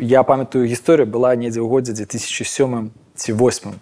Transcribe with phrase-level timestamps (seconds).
[0.00, 3.76] я памятаю гісторыю была недзе ў годзе 2007 ці 8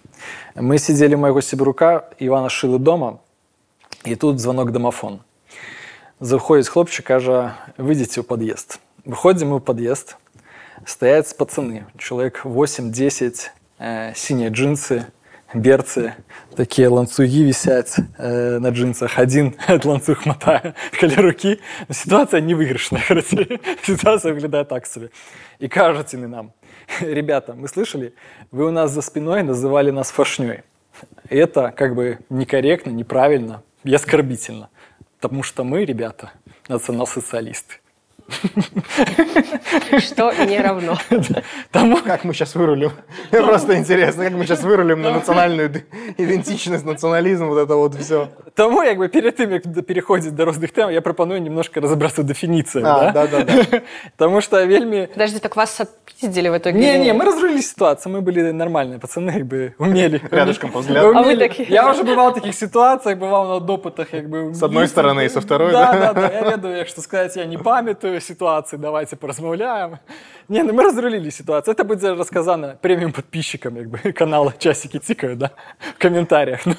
[0.59, 3.23] мы сидзелі майго сябрука Івана шылы дома
[4.05, 5.23] і тут звонок домафон
[6.19, 10.19] заходзіць хлопчык кажа выйдзеце ў пад'езд выходзім мы ў пад'езд
[10.85, 13.49] стаяць пацаны чалавек 8-10
[13.79, 15.07] э, сінія джинсы
[15.54, 16.12] берцы
[16.56, 21.56] такія ланцугі вісяць э, на джинсах адзін ад ланцуг матае каля рукі
[21.88, 23.00] сітуацыя не выйгрышная
[23.86, 25.08] сітуацыя выглядае так сабе
[25.58, 26.52] і кажуць яны нам
[27.00, 28.12] ребята мы слышали
[28.52, 30.64] вы у нас за спиной называли нас фашнёй
[31.30, 34.68] это как бы некорректно неправильно и оскорбительно
[35.16, 36.32] потому что мы ребята
[36.68, 37.80] национал-социалисты
[39.99, 40.97] Что не равно.
[41.71, 42.91] Тому, как мы сейчас вырулим.
[43.31, 45.83] Просто интересно, как мы сейчас вырулим на национальную
[46.17, 48.29] идентичность, национализм, вот это вот все.
[48.55, 52.25] Тому, как бы перед тем, как переходить до розных тем, я пропоную немножко разобраться в
[52.25, 52.85] дефинициях.
[52.87, 53.81] А, да, да, да.
[54.17, 55.07] Потому что вельми...
[55.11, 56.79] Подожди, так вас опиздили в итоге?
[56.79, 60.21] Не, не, мы разрулили ситуацию, мы были нормальные пацаны, как бы умели.
[60.31, 61.17] Рядышком по взгляду.
[61.17, 61.67] А вы такие?
[61.69, 64.53] Я уже бывал в таких ситуациях, бывал на допытах, как бы...
[64.53, 65.93] С одной стороны и со второй, да?
[65.93, 66.33] Да, да, да.
[66.33, 69.98] Я ведаю, что сказать, я не памятаю ситуации, давайте поразмаўляем.
[70.48, 71.74] Не, ну мы разрулили ситуацию.
[71.74, 75.50] Это будет рассказано премиум подписчикам как бы, канала «Часики тикают», да,
[75.96, 76.66] в комментариях.
[76.66, 76.74] Ну,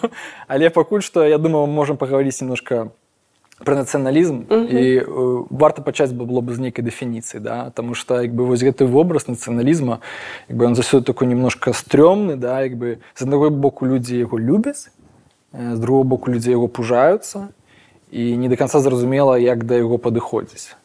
[0.47, 2.91] але пакуль что, я думаю, мы можем поговорить немножко
[3.63, 4.79] про нацыяналізм uh -huh.
[4.79, 8.45] і э, варта пачаць бы было бы з нейкай дэфініцыі да потому что як бы
[8.45, 9.97] вось гэты вобраз нацыяналізма
[10.49, 14.39] як бы он заўсёды такой немножко стрёмны да як бы з аднаго боку людзі яго
[14.39, 14.89] любяць
[15.53, 17.47] з другого боку людзі яго пужаюцца
[18.11, 20.75] і не до конца зразумела як да яго падыходзіць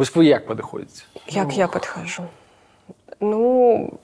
[0.00, 2.24] вось вы як падыходзіць як я подхожу
[3.20, 4.00] ну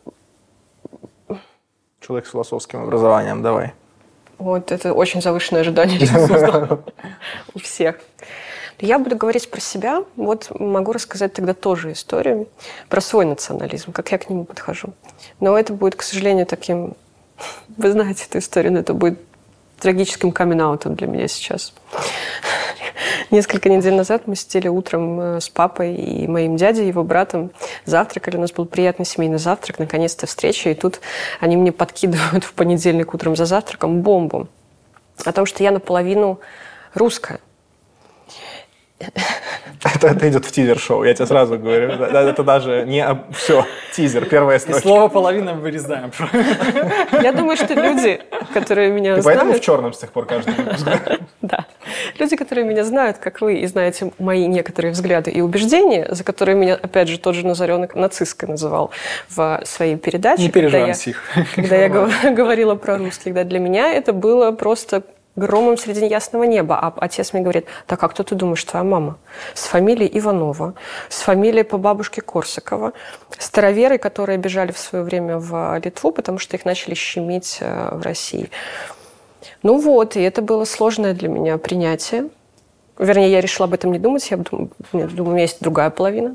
[2.01, 3.73] человек с философским образованием давай
[4.39, 5.99] вот это очень завышенное ожидание
[7.55, 7.97] у всех.
[8.79, 10.05] Я буду говорить про себя.
[10.17, 12.47] Вот могу рассказать тогда тоже историю
[12.91, 14.93] про свой национализм, как я к нему подхожу.
[15.41, 16.95] Но это будет, к сожалению, таким...
[17.79, 19.19] Вы знаете эту историю, но это будет
[19.81, 21.73] трагическим камин для меня сейчас.
[23.31, 27.51] Несколько недель назад мы сидели утром э, с папой и моим дядей, его братом,
[27.85, 28.37] завтракали.
[28.37, 30.71] У нас был приятный семейный завтрак, наконец-то встреча.
[30.71, 31.01] И тут
[31.41, 34.49] они мне подкидывают в понедельник утром за завтраком бомбу
[35.25, 36.41] о том, что я наполовину
[36.95, 37.41] русская.
[38.99, 41.91] Это, это идет в тизер-шоу, я тебе сразу говорю.
[41.91, 43.07] Это даже не...
[43.33, 43.65] Все,
[43.95, 44.81] тизер, первая строчка.
[44.81, 46.11] И слово половина вырезаем.
[47.13, 48.21] Я думаю, что люди,
[48.55, 49.41] которые меня Ты знают...
[49.41, 50.55] поэтому в черном с тех пор каждый?
[51.43, 51.67] Да.
[52.19, 56.57] Люди, которые меня знают, как вы, и знаете мои некоторые взгляды и убеждения, за которые
[56.57, 58.91] меня, опять же, тот же Назаренок нацисткой называл
[59.29, 60.43] в своей передаче.
[60.45, 61.23] Не переживаем их.
[61.55, 65.03] Когда я говорила про русских, да, для меня это было просто
[65.37, 66.79] громом среди ясного неба.
[66.79, 69.19] А отец мне говорит, так а кто ты думаешь, твоя мама?
[69.55, 70.75] С фамилией Иванова,
[71.09, 72.93] с фамилией по бабушке Корсакова,
[73.39, 78.03] староверы, которые бежали в свое время в Литву, потому что их начали щемить э, в
[78.03, 78.51] России.
[79.63, 82.29] Ну вот, и это было сложное для меня принятие.
[82.99, 84.31] Вернее, я решила об этом не думать.
[84.31, 84.99] Я думаю, у
[85.31, 86.35] меня есть другая половина.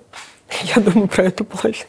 [0.75, 1.85] Я думаю про эту половину.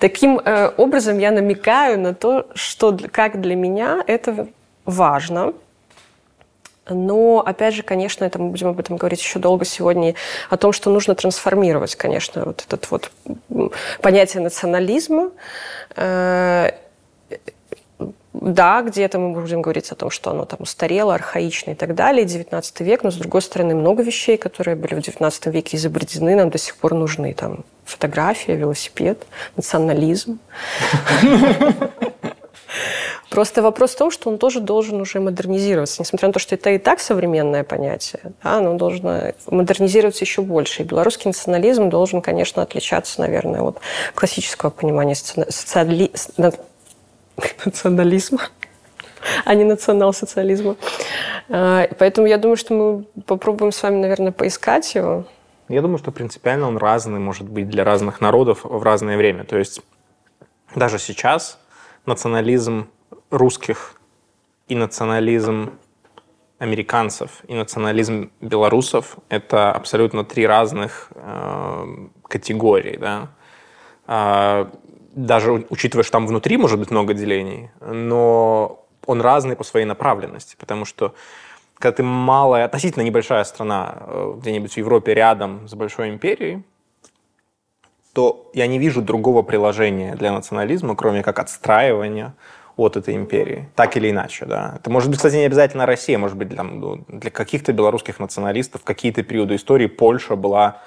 [0.00, 4.48] Таким э, образом я намекаю на то, что как для меня это
[4.84, 5.52] важно–
[6.88, 10.14] но, опять же, конечно, это мы будем об этом говорить еще долго сегодня,
[10.50, 13.10] о том, что нужно трансформировать, конечно, вот это вот
[14.00, 15.30] понятие национализма.
[15.96, 16.70] Э,
[18.32, 22.24] да, где-то мы будем говорить о том, что оно там устарело, архаично и так далее,
[22.24, 26.50] 19 век, но, с другой стороны, много вещей, которые были в 19 веке изобретены, нам
[26.50, 27.32] до сих пор нужны.
[27.32, 29.26] Там фотография, велосипед,
[29.56, 30.38] национализм.
[33.30, 36.02] Просто вопрос в том, что он тоже должен уже модернизироваться.
[36.02, 40.82] Несмотря на то, что это и так современное понятие, да, оно должно модернизироваться еще больше.
[40.82, 43.80] И белорусский национализм должен, конечно, отличаться, наверное, от
[44.14, 46.10] классического понимания социали...
[47.64, 48.40] национализма
[49.44, 50.76] а не национал-социализма.
[51.48, 55.24] А, поэтому я думаю, что мы попробуем с вами, наверное, поискать его.
[55.68, 59.44] Я думаю, что принципиально он разный, может быть, для разных народов в разное время.
[59.44, 59.80] То есть
[60.74, 61.58] даже сейчас
[62.06, 62.88] национализм
[63.30, 64.00] русских
[64.68, 65.72] и национализм
[66.58, 72.96] американцев и национализм белорусов– это абсолютно три разных э, категории.
[72.96, 73.28] Да?
[74.06, 74.66] Э,
[75.14, 80.56] даже учитывая, что там внутри может быть много делений, но он разный по своей направленности,
[80.58, 81.14] потому что
[81.78, 86.62] когда ты малая, относительно небольшая страна э, где-нибудь в Европе рядом с большой империей,
[88.16, 92.34] то я не вижу другого приложения для национализма, кроме как отстраивания
[92.74, 94.76] от этой империи, так или иначе, да.
[94.76, 98.80] Это может быть, кстати, не обязательно Россия, может быть, для, ну, для каких-то белорусских националистов
[98.80, 100.80] в какие-то периоды истории Польша была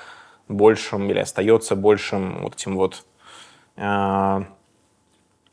[0.47, 3.05] большим или остается большим вот этим вот
[3.77, 4.41] э,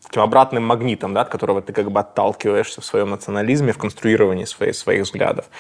[0.03, 4.47] таким обратным магнитом, да, от которого ты как бы отталкиваешься в своем национализме, в конструировании
[4.47, 5.51] своих, своих взглядов.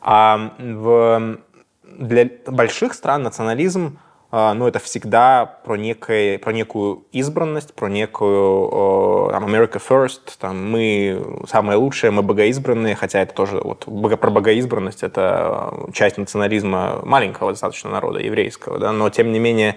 [0.00, 1.38] А в,
[1.84, 3.98] для больших стран национализм
[4.30, 10.70] а, ну, это всегда про, некое, про некую избранность, про некую там, America First, там,
[10.70, 17.52] мы самые лучшие, мы богоизбранные, хотя это тоже вот, про богоизбранность, это часть национализма маленького
[17.52, 19.76] достаточно народа, еврейского, да, но тем не менее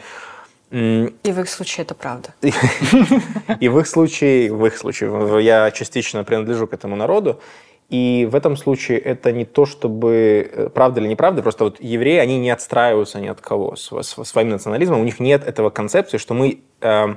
[0.71, 2.29] и в их случае это правда.
[3.59, 7.39] И в их случае, в их случае, я частично принадлежу к этому народу,
[7.89, 12.19] и в этом случае это не то, чтобы э, правда или неправда, просто вот евреи,
[12.19, 16.61] они не отстраиваются ни от кого своим национализмом, у них нет этого концепции, что мы,
[16.81, 17.07] э,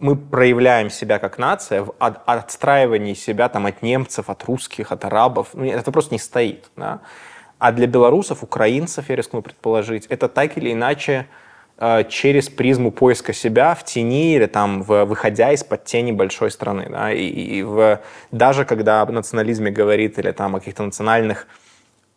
[0.00, 5.50] мы проявляем себя как нация в отстраивании себя там, от немцев, от русских, от арабов.
[5.52, 6.70] Ну, это просто не стоит.
[6.74, 7.02] Да?
[7.58, 11.28] А для белорусов, украинцев, я рискну предположить, это так или иначе
[12.08, 16.88] через призму поиска себя в тени или там в, выходя из-под тени большой страны.
[16.90, 17.12] Да?
[17.12, 18.00] И, и в,
[18.32, 21.46] даже когда об национализме говорит или там о каких-то национальных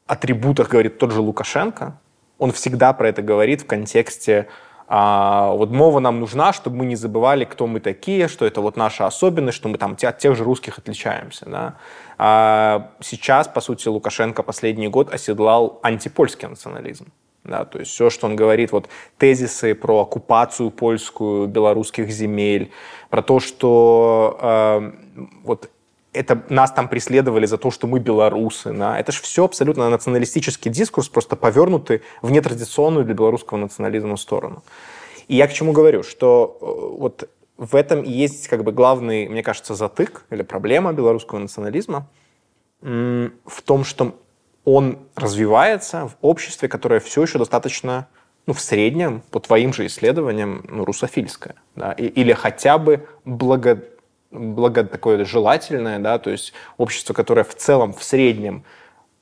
[0.08, 2.00] атрибутах говорит тот же Лукашенко,
[2.38, 4.48] он всегда про это говорит в контексте
[4.92, 8.76] а, вот мова нам нужна, чтобы мы не забывали, кто мы такие, что это вот
[8.76, 11.46] наша особенность, что мы там от тех же русских отличаемся.
[11.48, 11.76] Да?
[12.18, 17.06] А сейчас, по сути, Лукашенко последний год оседлал антипольский национализм.
[17.44, 22.72] Да, то есть все, что он говорит, вот тезисы про оккупацию польскую белорусских земель,
[23.10, 24.92] про то, что э,
[25.44, 25.70] вот
[26.12, 28.74] это нас там преследовали за то, что мы белорусы.
[28.74, 29.00] Да?
[29.00, 34.64] Это же все абсолютно националистический дискурс, просто повернутый в нетрадиционную для белорусского национализма сторону.
[35.28, 39.28] И я к чему говорю, что э, вот в этом и есть как бы главный,
[39.28, 42.08] мне кажется, затык или проблема белорусского национализма
[42.82, 44.16] в том, что
[44.66, 48.08] он развивается в обществе, которое все еще достаточно,
[48.46, 51.56] ну, в среднем, по твоим же исследованиям, ну, русофильское.
[51.76, 51.94] Да?
[51.94, 53.84] или хотя бы благо,
[54.32, 58.64] благо такое желательное, да, то есть общество, которое в целом, в среднем,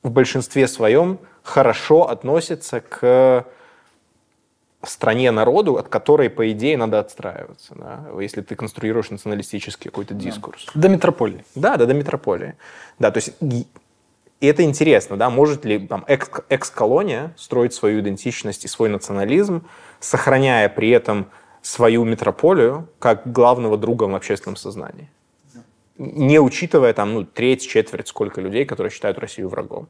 [0.02, 3.46] в большинстве своем хорошо относится к
[4.84, 10.66] стране народу, от которой, по идее, надо отстраиваться, да, если ты конструируешь националистический какой-то дискурс.
[10.74, 10.82] Да.
[10.82, 11.44] До метрополии.
[11.54, 12.54] Да, да, до метрополии.
[12.98, 13.34] Да, то есть
[14.40, 19.66] и это интересно, да, может ли там, экс-колония строить свою идентичность и свой национализм,
[19.98, 21.26] сохраняя при этом
[21.60, 25.10] свою метрополию как главного друга в общественном сознании,
[25.96, 29.88] не учитывая там, ну, треть, четверть, сколько людей, которые считают Россию врагом.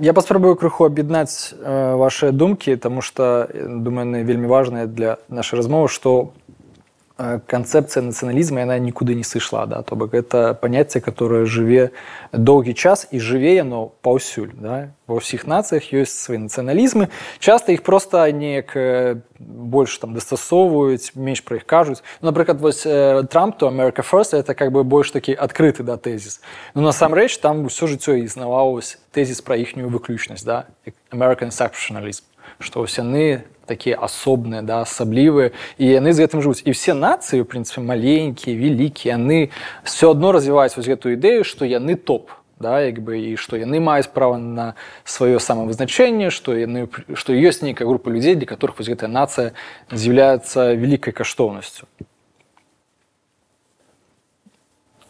[0.00, 5.58] Я паспрабую крыху аб'яднаць э, ваши думкі тому что думаю яны вельмі важныя для нашай
[5.58, 6.32] размовы что
[7.17, 11.91] Э, концепция национализма она никуда не сышла да то бок это понятие которое жыве
[12.31, 14.89] доўгі час і жыве яно паўсюль да?
[15.05, 21.45] ва ўсіх нацыях ёсць свои нацыяналізмы часто их просто неяк э, больш там дастасоўваюць менш
[21.45, 25.11] про іх кажуць ну, напрыклад вось э, трамп то america first это как бы больш
[25.11, 26.41] такі адкрыты да тэзіс
[26.73, 30.65] но насамрэч там усё жыццё існавалось тэзіс пра іхнюю выключнасць да
[31.13, 32.25] american exceptionalism
[32.58, 37.44] што ўсе яны такія асобныя да асаблівыя і яны з гэтым жывуць і все нацыі
[37.44, 39.52] у прынцыпе маленькія вялікія яны
[39.84, 44.10] все адно развіваюць гэтую ідэю што яны топ да як бы і што яны маюць
[44.10, 44.74] права на
[45.04, 49.54] сваё самавызначэнне што яны што ёсць нейкая група людзей для которых вось гэтая нацыя
[49.92, 51.86] з'яўляецца вялікай каштоўнасцю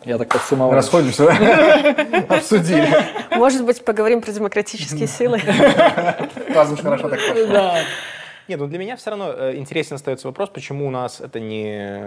[0.09, 0.73] Я так подсумовал.
[0.73, 1.25] Расходимся,
[2.31, 2.89] Обсудили.
[3.37, 5.39] Может быть, поговорим про демократические силы?
[6.55, 7.77] Вас хорошо так Да.
[8.49, 12.03] Нет, ну для меня все равно э, интересен остается вопрос, почему у нас это не,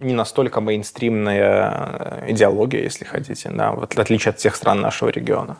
[0.00, 5.56] не настолько мейнстримная э, идеология, если хотите, да, в отличие от всех стран нашего региона.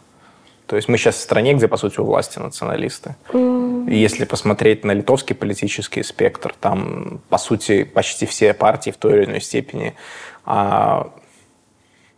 [0.75, 3.15] То есть мы сейчас в стране, где, по сути, у власти националисты.
[3.29, 3.95] Mm.
[3.95, 9.25] Если посмотреть на литовский политический спектр, там, по сути, почти все партии в той или
[9.27, 9.95] иной степени
[10.45, 11.13] а,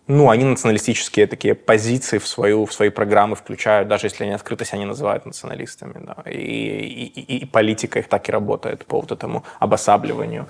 [0.08, 4.64] ну, они националистические такие позиции в, свою, в свои программы включают, даже если они открыто
[4.64, 5.94] себя не называют националистами.
[5.96, 6.30] Да.
[6.30, 10.46] И, и, и политика их так и работает по вот этому обосабливанию.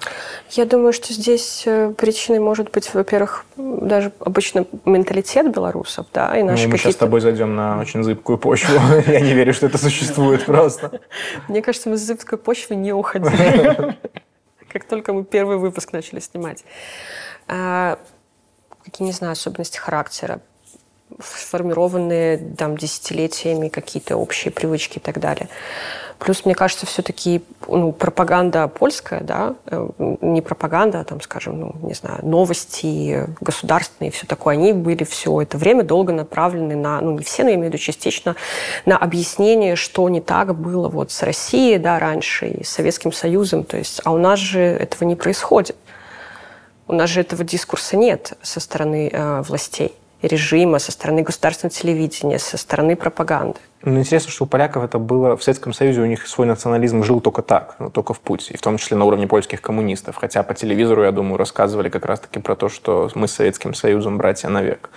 [0.51, 6.43] Я думаю, что здесь э, причиной может быть, во-первых, даже обычно менталитет белорусов, да, и
[6.43, 8.75] наши ну, мы сейчас с тобой зайдем на очень зыбкую почву.
[9.07, 11.01] Я не верю, что это существует просто.
[11.49, 13.97] Мне кажется, мы с зыбкой почвы не уходили,
[14.71, 16.65] как только мы первый выпуск начали снимать
[17.49, 17.99] а,
[18.87, 20.41] какие, не знаю, особенности характера,
[21.21, 25.49] сформированные там десятилетиями какие-то общие привычки и так далее.
[26.19, 29.89] Плюс, мне кажется, все-таки ну, пропаганда польская, да, э,
[30.23, 35.43] не пропаганда, а там, скажем, ну, не знаю, новости государственные, все такое, они были все
[35.43, 38.35] это время долго направлены на, ну, не все, но я имею в виду частично,
[38.87, 43.65] на объяснение, что не так было вот с Россией, да, раньше и с Советским Союзом,
[43.65, 45.77] то есть, а у нас же этого не происходит.
[46.89, 52.39] У нас же этого дискурса нет со стороны э, властей режима, со стороны государственного телевидения,
[52.39, 53.59] со стороны пропаганды.
[53.83, 55.37] Ну, интересно, что у поляков это было...
[55.37, 58.57] В Советском Союзе у них свой национализм жил только так, ну, только в путь, и
[58.57, 60.17] в том числе на уровне польских коммунистов.
[60.17, 64.17] Хотя по телевизору, я думаю, рассказывали как раз-таки про то, что мы с Советским Союзом
[64.17, 64.91] братья навек.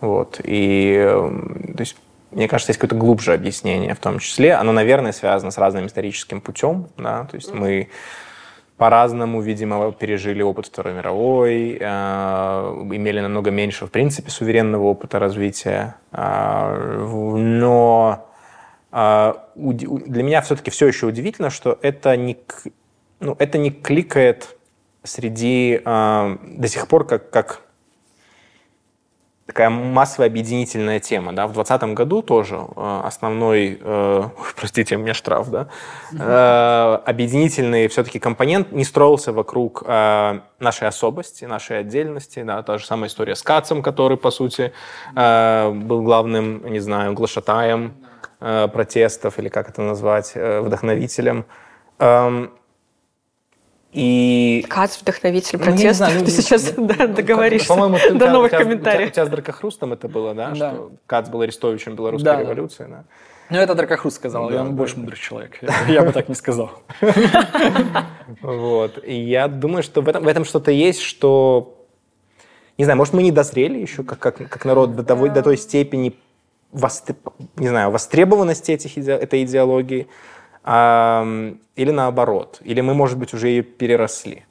[0.00, 0.40] Вот.
[0.44, 1.96] И, эм, то есть,
[2.30, 4.54] мне кажется, есть какое-то глубже объяснение в том числе.
[4.54, 6.88] Оно, наверное, связано с разным историческим путем.
[6.96, 7.24] Да?
[7.24, 7.88] То есть мы
[8.78, 15.96] по-разному, видимо, пережили опыт Второй мировой, э, имели намного меньше, в принципе, суверенного опыта развития.
[16.12, 18.28] Э, но
[18.92, 22.38] э, для меня все-таки все еще удивительно, что это не,
[23.18, 24.56] ну, это не кликает
[25.02, 27.62] среди до сих пор как, как
[29.48, 31.32] такая массовая объединительная тема.
[31.32, 31.46] Да?
[31.46, 34.22] В 2020 году тоже э, основной, э,
[34.56, 35.68] простите, у меня штраф, да?
[36.12, 42.42] Э, объединительный все-таки компонент не строился вокруг э, нашей особости, нашей отдельности.
[42.42, 42.62] Да?
[42.62, 44.72] Та же самая история с Кацем, который, по сути,
[45.16, 47.94] э, был главным, не знаю, глашатаем
[48.40, 51.46] э, протестов, или как это назвать, э, вдохновителем.
[51.98, 52.52] Эм,
[53.92, 54.66] и...
[54.68, 56.10] Кац, вдохновитель протеста.
[56.18, 59.08] Ну, Ты сейчас ну, да, договоришься по-моему, ты, до новых у тебя, комментариев.
[59.08, 60.50] У тебя, у тебя с Дракохрустом это было, да?
[60.50, 60.72] да.
[60.72, 63.04] Что Кац был арестовичем белорусской да, революции, да?
[63.50, 64.72] Ну, это Дракохруст сказал, да, и он да.
[64.72, 65.58] больше мудрый человек.
[65.88, 66.70] Я бы так не сказал.
[68.42, 69.02] Вот.
[69.04, 71.74] И я думаю, что в этом, в этом что-то есть, что...
[72.76, 75.56] Не знаю, может, мы не дозрели еще как, как, как народ до, того, до той
[75.56, 76.14] степени
[77.56, 80.08] не знаю, востребованности этих, этой идеологии
[80.68, 82.58] или наоборот?
[82.60, 84.44] Или мы, может быть, уже ее переросли?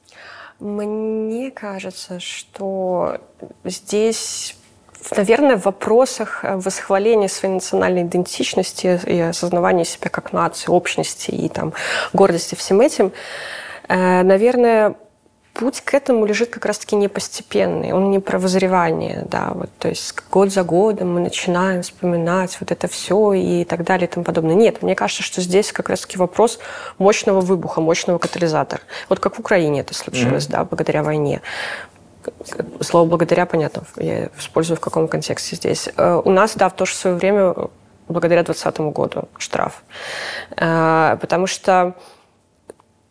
[0.58, 3.18] Мне кажется, что
[3.64, 4.56] здесь
[5.16, 11.48] Наверное, в вопросах э, восхваления своей национальной идентичности и осознавания себя как нации, общности и
[11.48, 11.72] там,
[12.12, 13.12] гордости всем этим,
[13.88, 14.96] э, наверное,
[15.58, 19.88] путь к этому лежит как раз-таки не постепенный, он не про возревание, да, вот, то
[19.88, 24.24] есть год за годом мы начинаем вспоминать вот это все и так далее и тому
[24.24, 24.54] подобное.
[24.54, 26.60] Нет, мне кажется, что здесь как раз-таки вопрос
[26.98, 28.82] мощного выбуха, мощного катализатора.
[29.08, 30.52] Вот как в Украине это случилось, mm-hmm.
[30.52, 31.42] да, благодаря войне.
[32.80, 35.88] Слово «благодаря» понятно, я использую в каком контексте здесь.
[35.96, 37.54] Э, у нас, да, в то же свое время
[38.06, 39.82] благодаря 2020 году штраф.
[40.56, 41.94] Э, потому что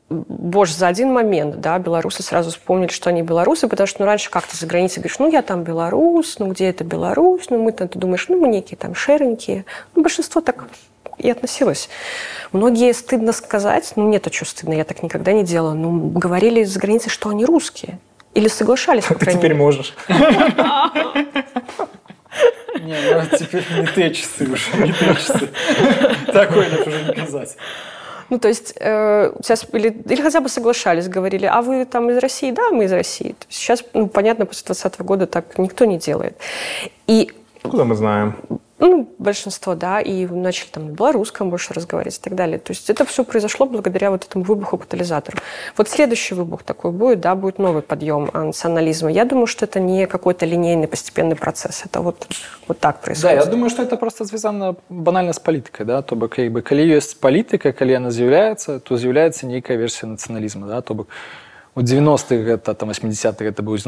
[0.09, 4.29] Боже, за один момент, да, белорусы сразу вспомнили, что они белорусы, потому что ну, раньше
[4.29, 7.89] как-то за границей говоришь, ну, я там белорус, ну, где это Беларусь, ну, мы там,
[7.89, 9.65] ты думаешь, ну, мы некие там шеренькие.
[9.95, 10.67] Ну, большинство так
[11.17, 11.89] и относилось.
[12.53, 16.63] Многие, стыдно сказать, ну, нет, а что стыдно, я так никогда не делала, ну, говорили
[16.63, 17.99] за границей, что они русские.
[18.33, 19.93] Или соглашались, по Ты теперь можешь.
[22.79, 25.49] Не, ну теперь не те часы уже, не те часы.
[26.27, 27.57] Такое уже не казать.
[28.29, 32.17] Ну, то есть э, сейчас или, или хотя бы соглашались, говорили, а вы там из
[32.17, 32.51] России?
[32.51, 33.35] Да, мы из России.
[33.49, 36.37] Сейчас, ну, понятно, после 2020 года так никто не делает.
[37.07, 37.31] И
[37.63, 38.35] Куда мы знаем?
[38.78, 42.58] ну, большинство, да, и начали там на белорусском больше разговаривать и так далее.
[42.58, 45.38] То есть это все произошло благодаря вот этому выбуху катализатору.
[45.76, 49.10] Вот следующий выбух такой будет, да, будет новый подъем национализма.
[49.12, 52.26] Я думаю, что это не какой-то линейный постепенный процесс, это вот,
[52.66, 53.38] вот так происходит.
[53.38, 56.62] Да, я думаю, что это просто звязано банально с политикой, да, то бок, как бы,
[56.62, 61.08] калі есть политика, калі она з'яўляецца, то з'яўляецца нейкая версия национализма, да, то бок,
[61.74, 63.78] у 90-х это там 80-х это быў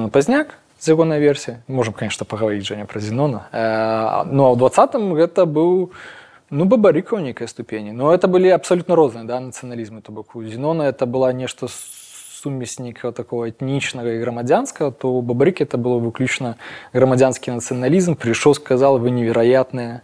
[0.79, 5.15] зіно пазняк зягонная версія можем конечно паговорить Женя про зенона э, ну а ў двадцатым
[5.15, 5.91] гэта быў
[6.51, 10.43] ну бабарыка ў нейкай ступені но это былі абсолютно розныя да нацыяналізмы то бок у
[10.43, 15.99] зенона это была нешта сумесь нейкага такого этнічнага і грамадзянскага то у бабарыкі это было
[15.99, 16.57] выключна
[16.93, 20.03] грамадзянскі нацыяналізм пришел сказал вы невероятные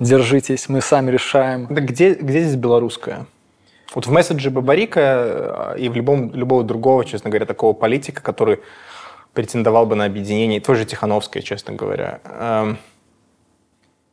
[0.00, 3.26] держитесь мы сами решаем да где где здесь беларуская
[3.94, 8.58] вот в месседже бабарика э, и в любом любого другого честно говоря такого политика который
[9.33, 12.19] претендовал бы на объединение, тоже Тихановская, честно говоря.
[12.25, 12.77] Эм,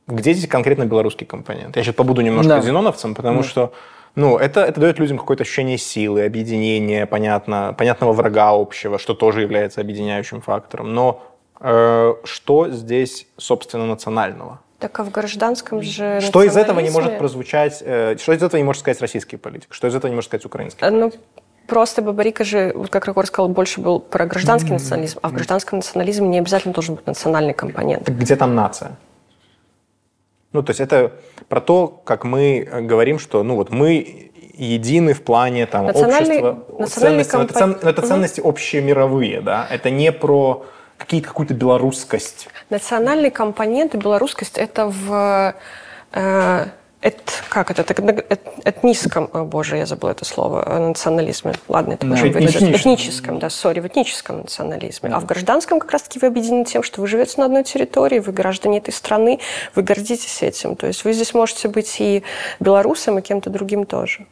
[0.07, 1.77] где здесь конкретно белорусский компонент?
[1.77, 2.61] Я сейчас побуду немножко да.
[2.61, 3.49] зеноновцем, потому да.
[3.49, 3.73] что
[4.15, 9.43] ну, это, это дает людям какое-то ощущение силы, объединения, понятно, понятного врага общего, что тоже
[9.43, 10.95] является объединяющим фактором.
[10.95, 11.23] Но
[11.61, 14.61] э, что здесь, собственно, национального?
[14.79, 18.59] Так а в гражданском же Что из этого не может прозвучать, э, что из этого
[18.59, 21.13] не может сказать российский политик, что из этого не может сказать украинский э, ну,
[21.69, 24.73] Просто Бабарика же, вот как Рагор сказал, больше был про гражданский mm-hmm.
[24.73, 28.07] национализм, а в гражданском национализме не обязательно должен быть национальный компонент.
[28.07, 28.97] Так где там нация?
[30.53, 31.13] Ну, то есть это
[31.51, 36.79] про то, как мы говорим, что, ну, вот мы едины в плане там, Национальный- общества,
[36.79, 37.37] национальный ценности.
[37.37, 39.67] Но это, компо- цен- но это ценности общемировые, да?
[39.71, 40.65] Это не про
[40.97, 42.49] какие-то, какую-то белорусскость.
[42.71, 45.55] Национальный компонент и белорусскость это в
[46.13, 46.67] э,
[47.03, 51.55] эт- как это, эт- этническом, о, боже, я забыла это слово, э, национализме.
[51.69, 52.57] Ладно, это Да, уже вырежет.
[52.63, 52.81] этническом.
[52.95, 55.11] этническом, да, сори, в этническом национализме.
[55.13, 58.33] А в гражданском как раз-таки вы объединены тем, что вы живете на одной территории, вы
[58.33, 59.39] граждане этой страны,
[59.75, 60.77] вы гордитесь этим.
[60.77, 62.23] То есть вы здесь можете быть и
[62.61, 64.27] белорусом, и кем-то другим тоже.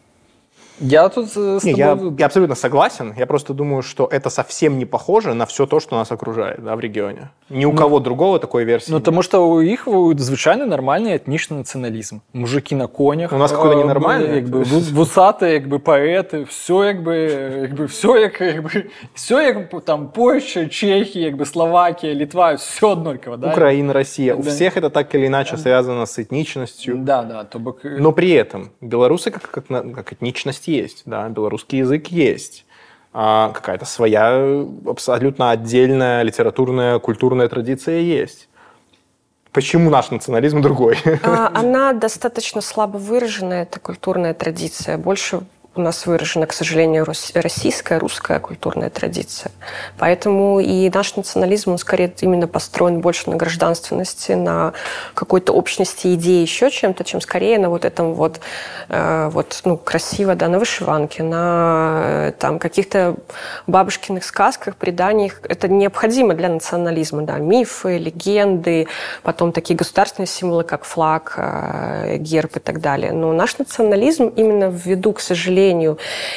[0.83, 2.05] Я тут э, с Не, тобой...
[2.07, 3.13] я, я абсолютно согласен.
[3.17, 6.75] Я просто думаю, что это совсем не похоже на все то, что нас окружает да,
[6.75, 7.29] в регионе.
[7.49, 9.03] Ни у кого другого такой версии Ну, нет.
[9.03, 12.17] тому що у їх у, звичайний нормальний етнічний націоналізм.
[12.33, 13.33] Мужики на конях.
[13.33, 14.35] У нас какой-то е, ненормальний?
[14.35, 17.17] Якби, ву- вусати, якби поети, все якби,
[17.61, 23.37] якби, все як, якби, все як там Польща, Чехія, якби, Словакія, Литва, все однаково.
[23.37, 23.51] Да?
[23.51, 24.33] Украина, Россия.
[24.35, 24.49] У Да.
[24.49, 26.95] всех это так или иначе связано с этничностью.
[26.95, 31.02] Да, да, то бок, е, Но при этом белорусы как, как, на- как этничность есть,
[31.06, 32.64] да, белорусский язык есть.
[33.12, 38.48] А какая-то своя абсолютно отдельная литературная, культурная традиция есть.
[39.52, 40.98] Почему наш национализм другой?
[41.22, 44.98] А, Она достаточно слабо выражена, эта культурная традиция.
[44.98, 45.40] Больше
[45.76, 49.52] у нас выражена, к сожалению, российская, русская культурная традиция.
[49.98, 54.72] Поэтому и наш национализм, он скорее именно построен больше на гражданственности, на
[55.14, 58.40] какой-то общности идеи, еще чем-то, чем скорее на вот этом вот,
[58.88, 63.16] э, вот ну, красиво, да, на вышиванке, на э, там каких-то
[63.66, 65.40] бабушкиных сказках, преданиях.
[65.48, 68.88] Это необходимо для национализма, да, мифы, легенды,
[69.22, 73.12] потом такие государственные символы, как флаг, э, герб и так далее.
[73.12, 75.65] Но наш национализм именно ввиду, к сожалению,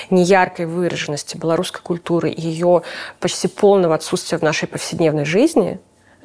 [0.09, 2.83] неяркой выраженности белорусской культуры и ее
[3.19, 5.79] почти полного отсутствия в нашей повседневной жизни,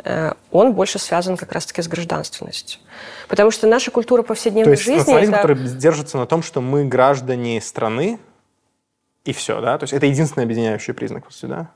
[0.05, 2.81] э, он больше связан как раз-таки с гражданственностью.
[3.29, 4.99] Потому что наша культура То повседневной есть жизни...
[4.99, 8.19] национализм, это- который держится на том, что мы граждане страны,
[9.25, 9.79] и все, да?
[9.79, 11.71] То есть это единственный объединяющий признак, по сути, да?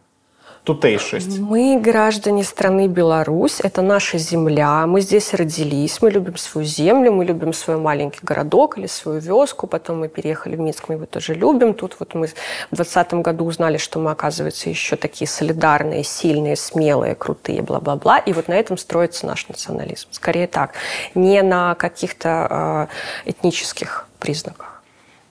[0.65, 1.38] Тутейшесть.
[1.38, 7.25] Мы граждане страны Беларусь, это наша земля, мы здесь родились, мы любим свою землю, мы
[7.25, 11.35] любим свой маленький городок или свою вёску, потом мы переехали в Минск, мы его тоже
[11.35, 11.75] любим.
[11.75, 17.14] Тут вот мы в 2020 году узнали, что мы, оказывается, еще такие солидарные, сильные, смелые,
[17.14, 18.18] крутые, бла-бла-бла.
[18.18, 20.09] И вот на этом строится наш национализм.
[20.11, 20.75] Скорее так,
[21.14, 22.88] не на каких-то
[23.25, 24.78] э, этнических признаках.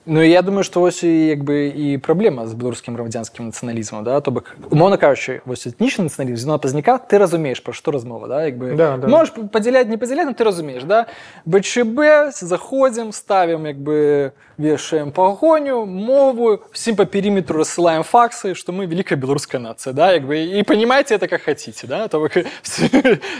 [0.07, 4.03] Ну, і я думаю, що ось і, якби, і проблема з білоруським громадянським націоналізмом.
[4.03, 4.21] Да?
[4.21, 8.27] Тобто, умовно кажучи, ось етнічний націоналізм, з одного пазника, ти розумієш, про що розмова.
[8.27, 8.45] Да?
[8.45, 9.07] Якби, Да, да.
[9.07, 10.83] Можеш поділяти, не поділяти, але ти розумієш.
[10.83, 11.05] Да?
[11.45, 11.99] БЧБ,
[12.31, 19.59] заходимо, ставимо, якби, вішаємо погоню, мову, всім по периметру розсилаємо факси, що ми велика білоруська
[19.59, 19.93] нація.
[19.93, 20.13] Да?
[20.13, 21.87] Якби, і розумієте це, як хочете.
[21.87, 22.07] Да?
[22.07, 22.89] Тобто, все,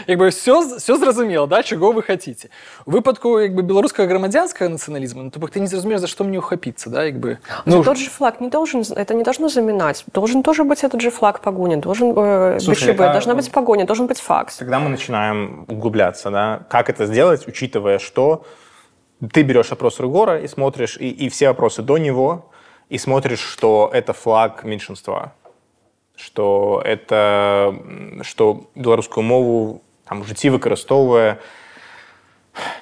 [0.06, 1.62] якби, все, все зрозуміло, да?
[1.62, 2.48] чого ви хочете.
[2.86, 6.90] У випадку якби, білоруського громадянського націоналізму, ну, тобто, ти не зрозумієш, за що мені ухопитися.
[6.90, 7.04] Да?
[7.04, 10.04] Якби, Но тот же флаг не должен, это не должно заминать.
[10.14, 13.84] Должен тоже быть этот же флаг погони, должен э, Слушай, БЧБ, а- должна быть погоня,
[13.84, 14.56] должен быть факс.
[14.56, 16.60] Тогда мы начинаем углубляться, да?
[16.68, 18.44] Как это сделать, учитывая, что
[19.32, 22.44] ты берешь опрос Ругора и смотришь, и, и все опросы до него,
[22.90, 25.32] и смотришь, что это флаг меньшинства,
[26.16, 31.36] что это, м, что белорусскую мову там, в житті використовує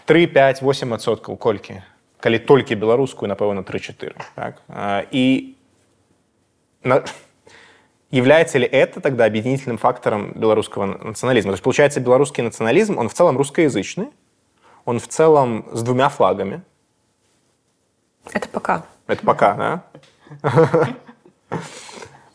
[0.05, 1.83] 3, 5, 8 відсотків кольки.
[2.23, 4.15] Коли тільки білоруською, напевно, 3-4.
[4.35, 4.63] Так?
[4.69, 5.49] А, І
[6.85, 7.03] на-
[8.15, 11.51] Является ли это тогда объединительным фактором белорусского национализма?
[11.53, 14.07] То есть, получается, белорусский национализм, он в целом русскоязычный,
[14.88, 16.62] он в целом с двумя флагами.
[18.32, 18.84] Это пока.
[19.08, 19.84] Это пока, да?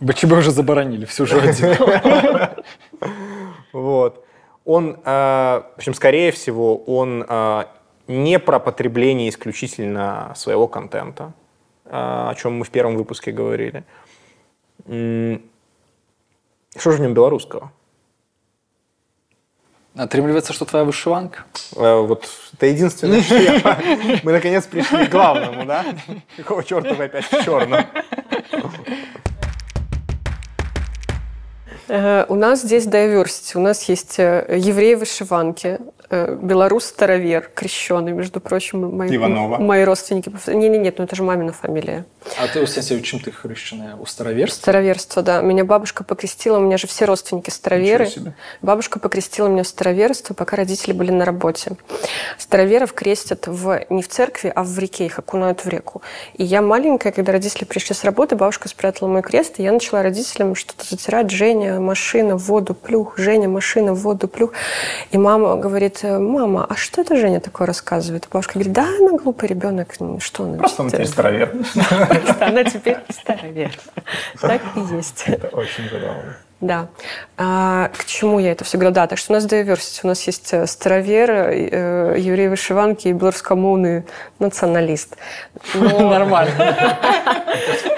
[0.00, 1.74] БЧБ вже заборонили, всю же один.
[3.72, 4.26] Вот.
[4.66, 7.64] Он, э, в общем, скорее всего, он э,
[8.06, 11.32] не про потребление исключительно своего контента,
[11.86, 13.82] э, о чем мы в первом выпуске говорили.
[14.84, 15.40] М,
[16.76, 17.72] Что же в нем белорусского?
[19.94, 21.44] Отрымливается, что твоя вышиванка.
[21.76, 23.60] Э, Вот это единственное, что я...
[24.22, 25.84] Мы наконец пришли к главному, да?
[26.36, 27.84] Какого черта вы опять в черном?
[32.28, 33.56] У нас здесь diversity.
[33.56, 34.46] У нас есть э,
[36.12, 39.58] э, белорус старовер, крещеный, между прочим, мои, Иванова.
[39.58, 40.30] мои родственники.
[40.46, 42.04] Не, не, нет, ну это же мамина фамилия.
[42.38, 43.96] А ты, у сенсі, чим ти хрещена?
[44.00, 44.60] У староверств?
[44.62, 45.40] Староверство, да.
[45.40, 48.08] Меня бабушка покрестила, у меня же все родственники староверы.
[48.62, 51.72] Бабушка покрестила меня в староверство, пока родители были на работе.
[52.38, 56.02] Староверов крестят в, не в церкви, а в реке, их окунают в реку.
[56.34, 60.02] И я маленькая, когда родители пришли с работы, бабушка спрятала мой крест, и я начала
[60.02, 61.30] родителям что-то затирать.
[61.30, 63.18] Женя, машина, в воду, плюх.
[63.18, 64.52] Женя, машина, в воду, плюх.
[65.10, 68.28] И мама говорит, мама, а что это Женя такое рассказывает?
[68.30, 70.58] Бабушка говорит, да, она глупый ребенок, что она?
[70.58, 71.48] Просто он теперь старовер.
[71.48, 73.70] Просто она теперь старовер.
[74.40, 75.24] Так и есть.
[75.26, 76.36] Это очень забавно.
[76.62, 76.86] Да.
[77.36, 78.94] А, к чему я это все говорю?
[78.94, 80.00] Да, так что у нас diversity.
[80.04, 84.04] У нас есть э, старовер, э, еврей вышиванки и белорусскомовный
[84.38, 85.16] националист.
[85.74, 85.98] Но...
[86.10, 86.52] Нормально.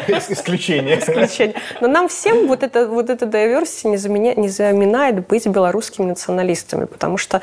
[0.09, 0.99] Исключение.
[0.99, 1.57] Исключение.
[1.83, 6.87] Но нам всем вот это, вот это diversity не, заменя, не заменяет быть белорусскими националистами,
[6.87, 7.43] потому что,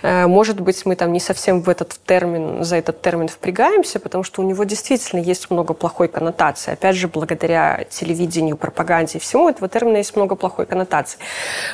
[0.00, 4.24] э, может быть, мы там не совсем в этот термин, за этот термин впрягаемся, потому
[4.24, 6.72] что у него действительно есть много плохой коннотации.
[6.72, 11.18] Опять же, благодаря телевидению, пропаганде и всему этого термина есть много плохой коннотации.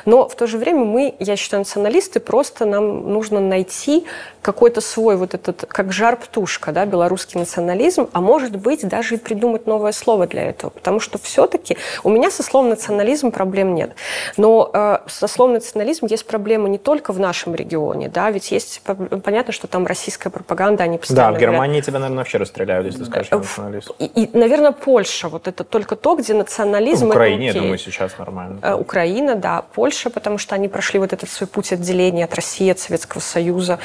[0.05, 4.07] Но в то же время мы, я считаю, националисты, просто нам нужно найти
[4.43, 9.67] какой-то свой вот этот, как жар-птушка, да, белорусский национализм, а может быть даже и придумать
[9.67, 13.95] новое слово для этого, потому что все-таки у меня со словом национализм проблем нет,
[14.37, 18.83] но э, со словом национализм есть проблемы не только в нашем регионе, да, ведь есть
[18.85, 22.87] понятно, что там российская пропаганда, они постоянно Да, в Германии говорят, тебя, наверное, вообще расстреляют,
[22.87, 23.91] если скажешь э, националист.
[23.99, 27.09] И, и, наверное, Польша, вот это только то, где национализм...
[27.09, 28.59] В Украине, я думаю, сейчас нормально.
[28.63, 32.71] Э, Украина, да, Польша, потому что они прошли вот этот свой путь отделения от России,
[32.71, 33.79] от Советского Союза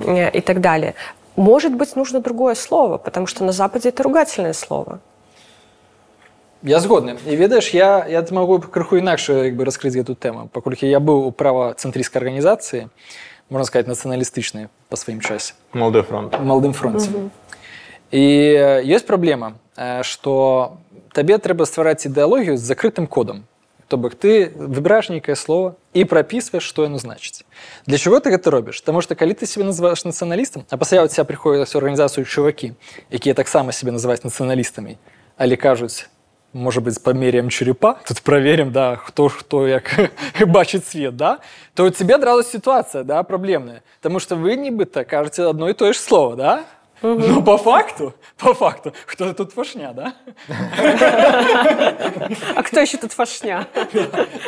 [0.00, 0.30] mm-hmm.
[0.30, 0.94] и так далее.
[1.36, 5.00] Может быть, нужно другое слово, потому что на Западе это ругательное слово.
[6.64, 10.88] Я згодны і ведаеш я я магу крыху інакш як бы раскрыць гэту тэму паколькі
[10.88, 12.88] я быў у правацэнтрыйскай арганізацыі
[13.52, 17.28] можна сказать нацыяналістычнай па сваім часе молодой фронт малдым фронте mm -hmm.
[18.16, 18.24] і
[18.96, 19.52] ёсць праблема
[20.00, 20.72] что
[21.12, 23.44] табе трэба ствараць ідэалогію з закрытым кодам
[23.88, 27.44] то бок ты выбираешь нейкае слово і прапісваеш што яно значыць
[27.86, 31.08] для чего ты гэта робіш Таму что калі ты себе называешь нацыяналістам а пасля у
[31.08, 32.72] тебя прыходзяць арганізацыю чувакі
[33.10, 34.98] якія таксама себе называюць нацыяналістамі
[35.36, 36.08] але кажуць
[36.54, 40.10] может быть по мерям черепа тут проверим да хто хто як
[40.46, 41.38] бачыць свет да
[41.74, 45.92] то у тебе адразу ситуация да проблемная потому что вы нібыта кажете одно и тое
[45.92, 46.64] же слово да
[47.01, 47.23] Угу.
[47.27, 50.13] Ну, по факту, по факту, кто тут фашня, да?
[52.55, 53.65] А кто еще тут фашня?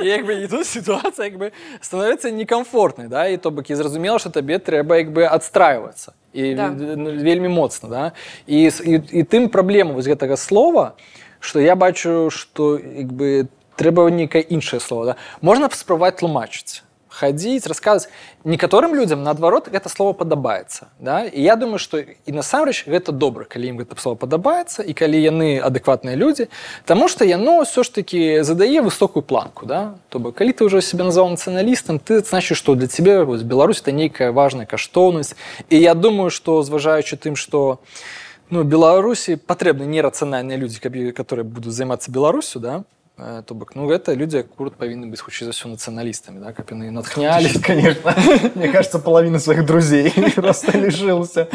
[0.03, 3.27] І якби і тут ситуація якби становиться некомфортнай, да?
[3.27, 6.69] І то бок і зразумела, што табе трэба якби адстрайвацца і да.
[6.97, 8.11] вельмі моцна, да?
[8.47, 10.93] І, і, і тым праблема вось гэтага слова,
[11.39, 15.15] што я бачу, што якби трэба нейкае іншае слово, да?
[15.41, 18.12] Можна спрабаваць тлумачыць хадзіць расказваць
[18.44, 21.24] некаторым людзям наадварот гэта слово падабаецца да?
[21.24, 25.20] і я думаю што і насамрэч гэта добра калі ім гэта слово падабаецца і калі
[25.22, 26.48] яны адэкватныя людзі
[26.84, 29.96] Таму што яно ўсё ж таки задае высокую планку да?
[30.10, 33.80] то бок калі ты ўжо себе назваў нацыяналістам ты значыць што для цябе вось Беларусь
[33.80, 35.38] это нейкая важная каштоўнасць
[35.70, 37.78] і я думаю што зважаючы тым што
[38.50, 42.99] ну беларусі патрэбны нерацыянальныя людзі каб которые будуць займацца беларусю да Э,
[43.46, 46.92] то бок ну гэта людзі акурат павінны быць хутчэй за ўсё нацыяналістамі да каб яны
[46.92, 48.12] натхнялі конечно
[48.54, 51.48] мне кажется половина своих друзей просто лишился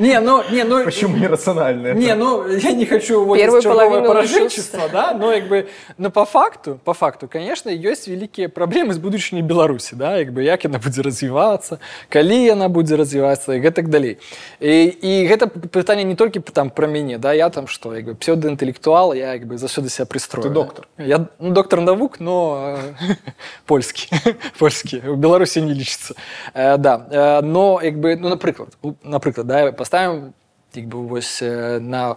[0.00, 5.12] не ну не ну почему нерациональные не ну я не хочу первую половину пораженчества да
[5.12, 5.68] но як бы
[5.98, 10.40] но по факту по факту конечно ёсць вялікія праблемы з будучыні беларусі да як бы
[10.40, 14.16] як яна будзе развівацца калі яна будзе развівацца і гэтак далей
[14.60, 18.14] і, і гэта пытанне не толькі там пра мяне да я там что як бы
[18.14, 20.88] псевдоінтэлектуал я як бы заўсёды себя пристрою доктор.
[20.98, 23.14] Я ну, доктор наук, но э,
[23.66, 24.10] польский.
[24.58, 25.00] польский.
[25.00, 26.14] В Беларуси не лічится.
[26.54, 27.06] Э, да.
[27.10, 30.34] Э, но, як бы, ну, наприклад, наприклад, да, поставим,
[30.74, 32.16] як бы, вось, на...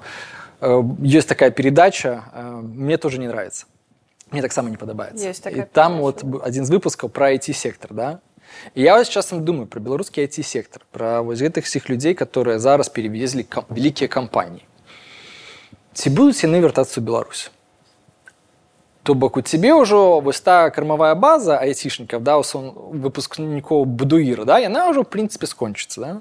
[1.02, 2.24] Есть такая передача,
[2.62, 3.66] мне тоже не нравится.
[4.32, 5.26] Мне так само не подобается.
[5.26, 8.20] Есть такая И там вот один из выпусков про IT-сектор, да,
[8.76, 12.90] і я вось часам думаю про беларускі IT-сектор про вось гэтых всіх людзей которые зараз
[12.90, 14.64] перевезли кам вялікія кампаніі
[15.94, 17.52] ці будуць яны вяртацца ў Беларусь
[19.04, 24.90] то бок у цябе ўжо вось та кармавая база айцішнікаў да выпускнікоў бадуіра да яна
[24.92, 26.12] ўжо в прынцыпе скончыцца да?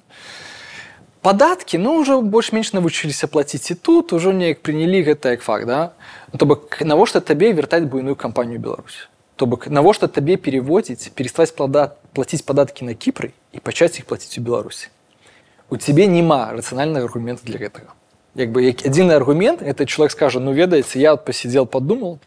[1.20, 5.92] падаткі ну ўжо больш-менш навучыліся плаціць і тут ужо неяк прынялі гэта як факт да
[6.32, 11.52] ну, то бок навошта табе вяртаць буйную кампанію Беларусь то бок навошта табе переводзіць переставаць
[11.52, 14.88] плада плаціць падаткі на кіпры і пачаць іх плаціць у Беларусі
[15.68, 17.92] у цябе няма рацыянальнага аргумента для гэтага
[18.38, 22.18] як бы як адзіны аргумент это чалавек скажа ну ведаеце я пасидзел подумал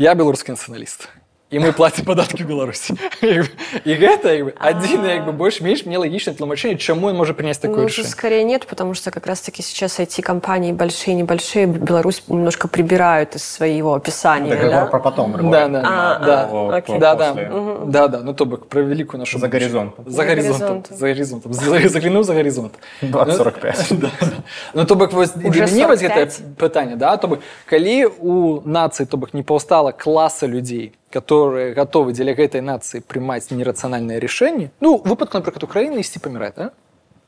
[0.00, 1.10] я беларускі нацыяналіст
[1.51, 6.33] і мы плацім падаткі беларусі і гэта як бы адзін як бы больш-менш мне лагічна
[6.33, 9.99] тлумачэнне чаму он может принять такое ну, скорее нет потому что как раз таки сейчас
[9.99, 14.85] эти компании большие небольшие Беларусь немножко прибирают из своего описания да?
[14.87, 16.97] про потом да да а, да, а, окей.
[16.99, 17.91] да да угу.
[17.91, 22.23] да да ну то бок про великую нашу за горизонт за горизонт за горизонт заглянуў
[22.23, 23.93] за горизонт 45
[24.73, 29.43] ну то бок мне гэта пытанне да то бок калі у нацыі то бок не
[29.43, 35.99] паўстала класа людзей которые готовы для этой нации приймаць нерацыянальныя рашэнні ну выпадку напрыклад Украіны
[35.99, 36.71] ісці паміраць да?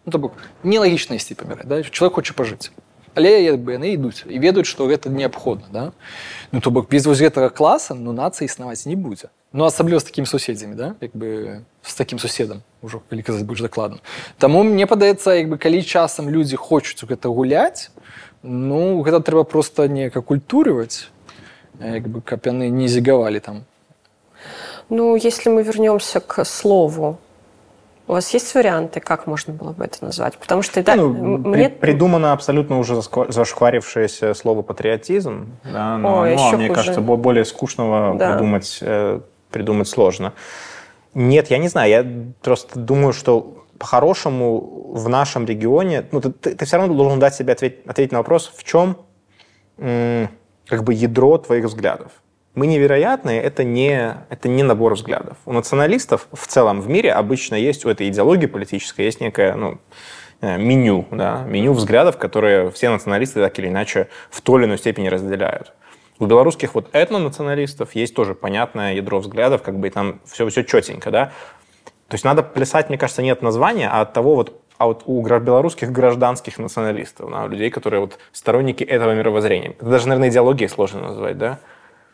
[0.05, 0.33] ну, то бок
[0.63, 1.83] нелагічна ісці паміраць да?
[1.83, 2.71] чалавек хоча пажыць
[3.17, 5.83] але як бы яны ідуць і ведаюць што гэта неабходна да?
[6.51, 10.05] ну то бок без вось гэтага класа ну нацыя існаваць не будзе ну асабліва з
[10.05, 10.93] такімі суседзямі да?
[11.01, 13.97] як бы з такім суседам ужо калі казаць больш дакладна
[14.37, 17.89] Таму мне падаецца як бы калі часам людзі хочуць у гэта гуляць
[18.43, 21.09] ну гэта трэба проста неяк акультурываць
[21.81, 23.65] як бы каб яны не зігавалі там
[24.88, 27.18] ну, если мы вернемся к слову,
[28.08, 30.36] у вас есть варианты, как можно было бы это назвать?
[30.36, 36.08] Потому что это Ну, м- при- мне придумано абсолютно уже зашкварившееся слово патриотизм, да, но
[36.08, 36.74] О, оно, еще мне хуже.
[36.80, 38.32] кажется, бо- более скучного Да.
[38.32, 40.32] придумать, э, придумать сложно.
[41.14, 42.06] Нет, я не знаю, я
[42.42, 47.52] просто думаю, что по-хорошему в нашем регионе, ну, ты, ты, все равно должен дать себе
[47.52, 48.96] ответить, ответить на вопрос, в чем
[49.76, 52.12] как бы ядро твоих взглядов.
[52.54, 55.38] Мы невероятные, это не, это не набор взглядов.
[55.46, 59.78] У националистов в целом в мире обычно есть, у этой идеологии политической есть некое ну,
[60.42, 65.08] меню, да, меню взглядов, которые все националисты так или иначе в той или иной степени
[65.08, 65.72] разделяют.
[66.18, 71.10] У белорусских вот этнонационалистов есть тоже понятное ядро взглядов, как бы там все, все четенько,
[71.10, 71.32] да.
[72.08, 75.04] То есть надо плясать, мне кажется, не от названия, а от того вот, а вот
[75.06, 79.70] у белорусских гражданских националистов, да, людей, которые вот сторонники этого мировоззрения.
[79.70, 81.58] Это даже, наверное, идеологией сложно назвать, да.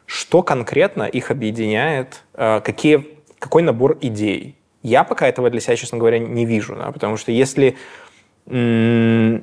[0.08, 3.06] Что конкретно их объединяет, э, какие,
[3.38, 4.56] какой набор идей?
[4.82, 7.76] Я пока этого для себя, честно говоря, не вижу, да, потому что если
[8.46, 9.42] в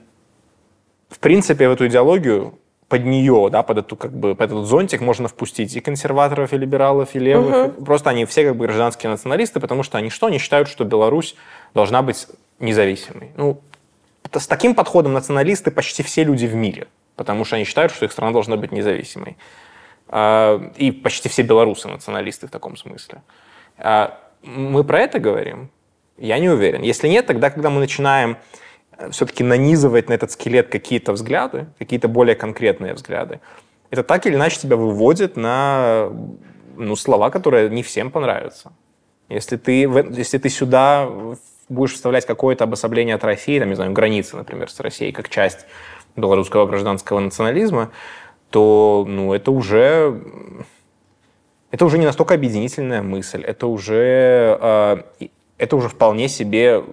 [1.20, 5.28] принципе, в эту идеологию под нее, да, под эту как бы под этот зонтик можно
[5.28, 7.76] впустить и консерваторов, и либералов, и левых.
[7.86, 10.26] Просто они все как бы гражданские националисты, потому что они что?
[10.26, 11.36] Они считают, что Беларусь
[11.76, 12.28] должна быть
[12.60, 13.32] независимой.
[13.38, 13.62] Ну,
[14.34, 18.12] с таким подходом националисты почти все люди в мире, потому что они считают, что их
[18.12, 19.38] страна должна быть независимой.
[20.08, 23.22] А, И почти все белорусы националисты в таком смысле.
[23.78, 25.70] А, Мы про это говорим?
[26.18, 26.82] Я не уверен.
[26.82, 28.38] Если нет, тогда, когда мы начинаем
[29.12, 33.42] все-таки нанизывать на этот скелет какие-то взгляды, какие-то более конкретные взгляды,
[33.90, 36.10] это так или иначе тебя выводит на
[36.76, 38.72] ну, слова, которые не всем понравятся.
[39.30, 41.10] Если ты, если ты сюда
[41.68, 45.66] будешь вставлять какое-то обособление от России, там, не знаю, границы, например, с Россией, как часть
[46.16, 47.92] белорусского гражданского национализма,
[48.50, 50.22] то ну, это уже
[51.72, 56.84] это уже не настолько объединительная мысль, это уже, и- это уже вполне себе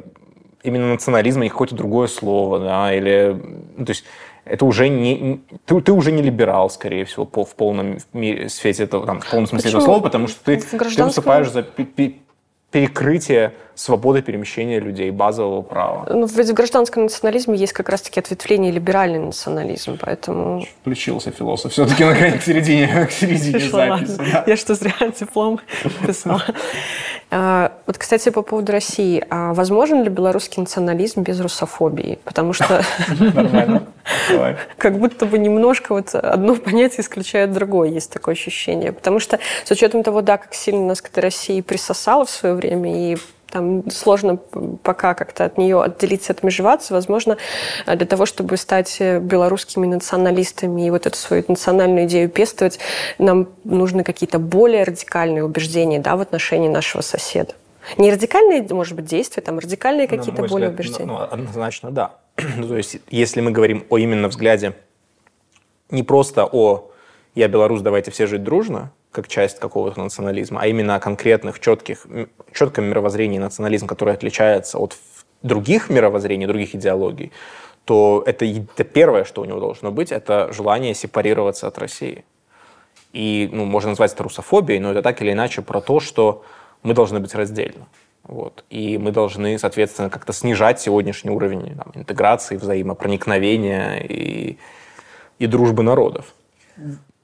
[0.64, 3.40] именно национализм, а не какое-то другое слово, да, или,
[3.76, 4.04] ну, то есть
[4.44, 7.98] это уже не, ты, ты уже не либерал, скорее всего, по, в полном
[8.48, 9.94] свете этого, там, в полном смысле этого Почему?
[9.94, 11.62] слова, потому что ты, ты выступаешь за
[12.72, 16.06] перекрытие свободы перемещения людей, базового права.
[16.08, 20.66] Ну, ведь в гражданском национализме есть как раз-таки ответвление либеральный национализм, поэтому...
[20.80, 24.06] Включился философ все-таки наконец к середине, к середине ладно.
[24.46, 25.61] Я что, зря диплом
[26.06, 26.42] писала?
[27.30, 29.24] А, Вот, кстати, по поводу России.
[29.30, 32.18] А возможен ли белорусский национализм без русофобии?
[32.24, 32.82] Потому что
[33.18, 33.82] Нормально.
[34.30, 34.56] Давай.
[34.78, 38.92] как будто бы немножко вот одно понятие исключает другое, есть такое ощущение.
[38.92, 42.54] Потому что с учетом того, да, как сильно нас к этой России присосало в свое
[42.54, 43.16] время, и
[43.52, 44.38] там сложно
[44.82, 46.94] пока как-то от нее отделиться, отмежеваться.
[46.94, 47.37] Возможно,
[47.87, 52.78] для того, чтобы стать белорусскими националистами и вот эту свою национальную идею пестовать,
[53.18, 57.52] нам нужны какие-то более радикальные убеждения да, в отношении нашего соседа.
[57.98, 61.12] Не радикальные, может быть, действия, там радикальные На какие-то более взгляд, убеждения.
[61.12, 62.12] Ну, ну, однозначно, да.
[62.56, 64.74] Ну, то есть, если мы говорим о именно взгляде
[65.90, 66.90] не просто о
[67.34, 72.06] «я белорус, давайте все жить дружно», как часть какого-то национализма, а именно о конкретных, четких,
[72.52, 74.96] четком мировоззрении национализм, который отличается от
[75.42, 77.30] других мировоззрений, других идеологий,
[77.84, 82.24] то это, это первое, что у него должно быть, это желание сепарироваться от России.
[83.12, 86.44] И ну, можно назвать это русофобией, но это так или иначе про то, что
[86.82, 87.86] мы должны быть раздельно.
[88.23, 88.65] Вот.
[88.69, 94.57] И мы должны, соответственно, как-то снижать сегодняшний уровень там, интеграции, взаимопроникновения и,
[95.39, 96.33] и дружбы народов.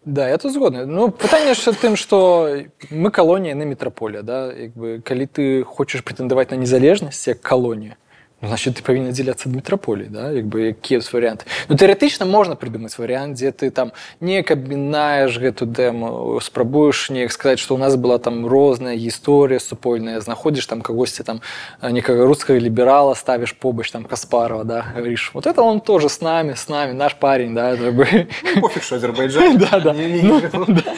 [0.05, 2.49] Да, я тут згодны ну пытанне ж тым что
[2.89, 7.95] мы калонія на метраполія да як бы калі ты хочаш прэтэндаваць на незалежнасць як калонія
[8.43, 12.55] ну, значит ты павінен аддзяляцца ад метраполіі да як бы якія варианты ну тэоретычна можна
[12.59, 17.95] прыдумаць варыянт дзе ты там неяк абмінаеш гэту дэму спрабуеш неяк сказаць что у нас
[17.95, 21.39] была там розная гісторыя супольная знаходзіш там кагосьці там
[21.81, 26.51] некага рускага ліберала ставіш побач там каспарова да говоришь вот это он тоже с нами
[26.51, 28.27] с нами наш парень да как бы
[28.59, 29.57] Пофиг, что Азербайджан.
[29.57, 29.93] да, да.
[29.93, 30.41] Ну,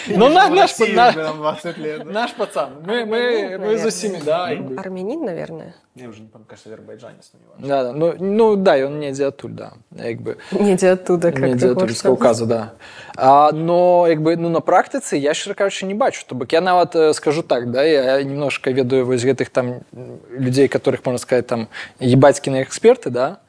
[0.08, 2.06] Ну, на- наш, на- 20 лет.
[2.06, 2.70] наш пацан.
[2.86, 4.50] Мы, мы, мы за семи, да.
[4.50, 4.76] как бы.
[4.76, 5.74] Армянин, наверное.
[5.96, 7.29] Мне уже не помню, кажется, азербайджанец.
[7.58, 7.94] Да, да.
[7.94, 11.98] Ну, ну да, ён недзе адтуль да якби Недзе оттуда, как недзе ты адтуль хочешь
[11.98, 12.74] з каўказа да
[13.16, 16.96] а, но якби ну на практыцы я шчыра кажучы не бачу то бок я нават
[16.96, 19.82] э, скажу так да я немножко ведаю вось гэтых там
[20.30, 23.40] людзей которых можна сказать там ебацькіныя эксперты да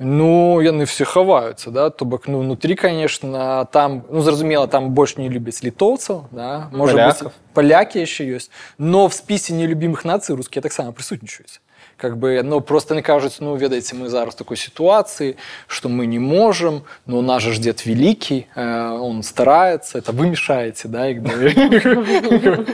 [0.00, 5.16] Ну яны все хаваюцца да то бок ну внутри конечно там ну зразумела там больш
[5.16, 7.32] не любяць літоўцаў да можа быть, Паляков.
[7.52, 11.58] палякі яшчэ ёсць но в спісе нелюбімых нацый рускія таксама прысутнічаюць
[11.98, 16.06] как бы ну просто не кажуць ну ведаеце мы зараз в такой ситуации что мы
[16.06, 21.06] не можем но наш же ж дед великий э, он старается это вы мешаете да
[21.06, 22.66] як бы.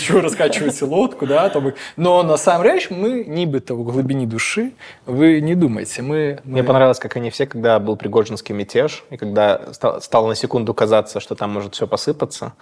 [0.00, 4.72] Чего раскачиваете лодку да то бок но насамрэч мы нібыта в глыбіні душы
[5.06, 6.52] вы не думайте мы, мы...
[6.52, 10.74] Мне понравилось, как они все, когда был Пригожинский мятеж, и когда ста- стало на секунду
[10.74, 12.52] казаться, что там может все посыпаться,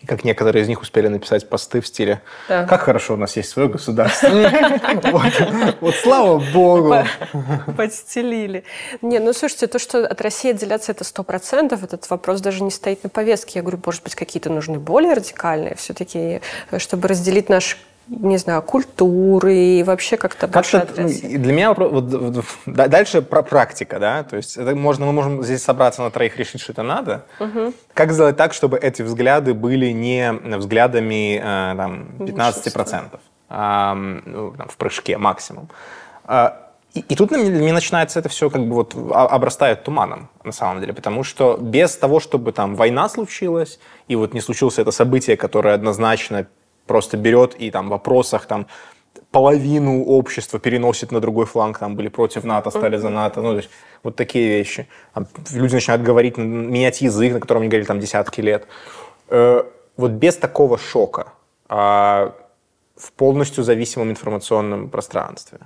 [0.00, 2.64] и как некоторые из них успели написать посты в стиле Да.
[2.64, 4.30] «Как хорошо у нас есть свое государство».
[5.80, 6.96] Вот, слава богу.
[7.76, 8.64] Подстелили.
[9.02, 12.70] Не, ну слушайте, то, что от России отделяться это сто процентов, этот вопрос даже не
[12.70, 13.52] стоит на повестке.
[13.56, 16.40] Я говорю, может быть, какие-то нужны более радикальные все-таки,
[16.78, 17.76] чтобы разделить наш
[18.08, 20.78] не знаю, культуры и вообще как-то больше
[21.34, 25.06] и для меня вот, вот, вот, да- дальше про практика, да, то есть это можно,
[25.06, 27.24] мы можем здесь собраться на троих решить, что это надо.
[27.94, 34.68] Как сделать так, чтобы эти взгляды были не взглядами э, там, 15%, а, ну, там,
[34.68, 35.68] в прыжке максимум.
[36.24, 40.28] А, И, и тут на меня начинается это все как бы вот а- обрастает туманом,
[40.42, 44.78] на самом деле, потому что без того, чтобы там война случилась, и вот не случилось
[44.80, 46.46] это событие, которое однозначно
[46.90, 48.66] просто берет и там в вопросах там
[49.30, 53.58] половину общества переносит на другой фланг, там были против НАТО, стали за НАТО, ну, то
[53.58, 53.70] есть
[54.02, 54.88] вот такие вещи.
[55.14, 58.66] Там люди начинают говорить, менять язык, на котором они говорили там десятки лет.
[59.28, 59.62] Э,
[59.96, 61.26] Вот без такого шока
[61.68, 62.32] а,
[62.96, 65.58] в полностью зависимом информационном пространстве,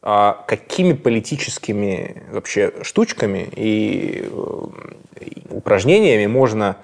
[0.00, 6.76] а, какими политическими вообще штучками и, э, и упражнениями можно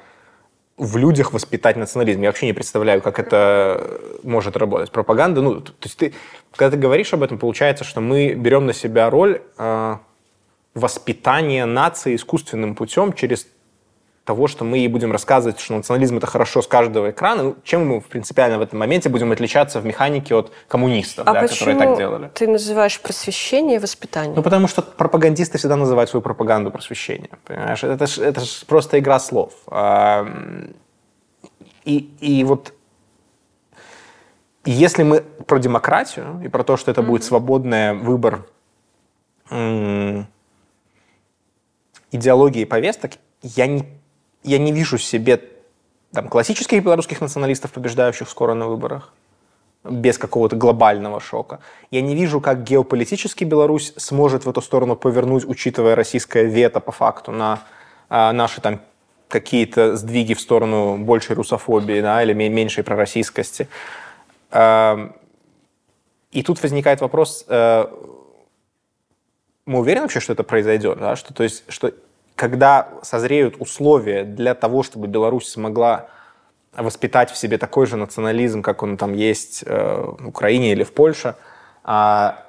[0.83, 2.23] в людях воспитать национализм.
[2.23, 4.91] Я вообще не представляю, как это может работать.
[4.91, 6.13] Пропаганда, ну, то есть ты,
[6.57, 9.97] когда ты говоришь об этом, получается, что мы берем на себя роль э,
[10.75, 13.47] воспитания нации искусственным путем через
[14.25, 17.43] того, что мы ей будем рассказывать, что национализм это хорошо с каждого экрана.
[17.43, 21.49] Ну, чем мы принципиально в этом моменте будем отличаться в механике от коммунистов, А да,
[21.49, 22.31] которые так делали?
[22.33, 24.35] ты называешь просвещение и воспитание?
[24.37, 27.39] Ну, потому что пропагандисты всегда называют свою пропаганду просвещением.
[27.45, 27.83] Понимаешь?
[27.83, 29.53] Это ж, это ж просто игра слов.
[31.85, 32.73] И, и вот
[34.65, 38.47] если мы про демократию и про то, что это будет свободный выбор
[42.13, 43.85] идеологии и повесток, я не,
[44.43, 45.41] я не вижу себе
[46.13, 49.13] там, классических белорусских националистов, побеждающих скоро на выборах,
[49.85, 51.61] без какого-то глобального шока.
[51.91, 56.93] Я не вижу, как геополитически Беларусь сможет в эту сторону повернуть, учитывая российское вето по
[56.93, 57.63] факту на
[58.09, 58.81] а, наши там
[59.29, 63.67] какие-то сдвиги в сторону большей русофобии да, или ме- меньшей пророссийскости.
[64.51, 65.15] Эм,
[66.33, 67.87] И тут возникает вопрос, э,
[69.67, 70.99] мы уверены вообще, что это произойдет?
[70.99, 71.17] Да?
[71.17, 71.93] Что, то есть, что
[72.37, 76.09] когда созреют условия для того, чтобы Беларусь смогла
[76.77, 80.93] воспитать в себе такой же национализм, как он там есть э, в Украине или в
[80.93, 81.35] Польше,
[81.85, 82.45] а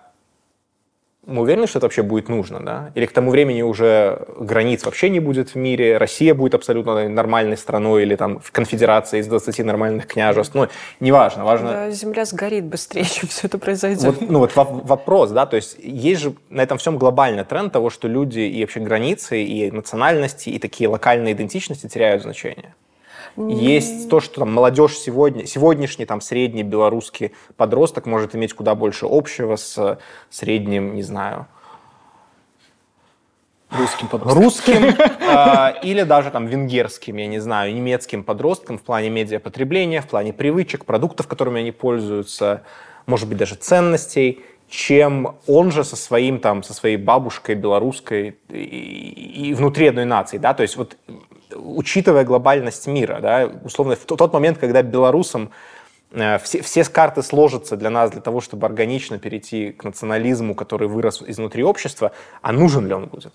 [1.25, 2.91] мы уверены, что это вообще будет нужно, да?
[2.95, 7.55] Или к тому времени уже границ вообще не будет в мире, Россия будет абсолютно нормальной
[7.55, 10.67] страной или там в конфедерации из 20 нормальных княжеств, ну,
[10.99, 11.69] неважно, важно...
[11.69, 14.03] Да, земля сгорит быстрее, чем все это произойдет.
[14.03, 17.71] Вот, ну вот во- вопрос, да, то есть есть же на этом всем глобальный тренд
[17.71, 22.73] того, что люди и вообще границы, и национальности, и такие локальные идентичности теряют значение.
[23.35, 29.07] Есть то, что там молодежь сегодня, сегодняшний там средний белорусский подросток может иметь куда больше
[29.09, 31.47] общего с средним, не знаю,
[33.71, 34.43] русским подросткам.
[34.43, 40.07] русским э, или даже там венгерским, я не знаю, немецким подросткам в плане медиапотребления, в
[40.07, 42.63] плане привычек, продуктов, которыми они пользуются,
[43.05, 49.49] может быть, даже ценностей, чем он же со своим там, со своей бабушкой белорусской и,
[49.49, 50.97] и внутри одной нации, да, то есть вот
[51.55, 55.51] учитывая глобальность мира, да, условно в тот- момент, когда белорусам
[56.43, 61.23] все, все карты сложатся для нас, для того, чтобы органично перейти к национализму, который вырос
[61.25, 63.33] изнутри общества, а нужен ли он будет?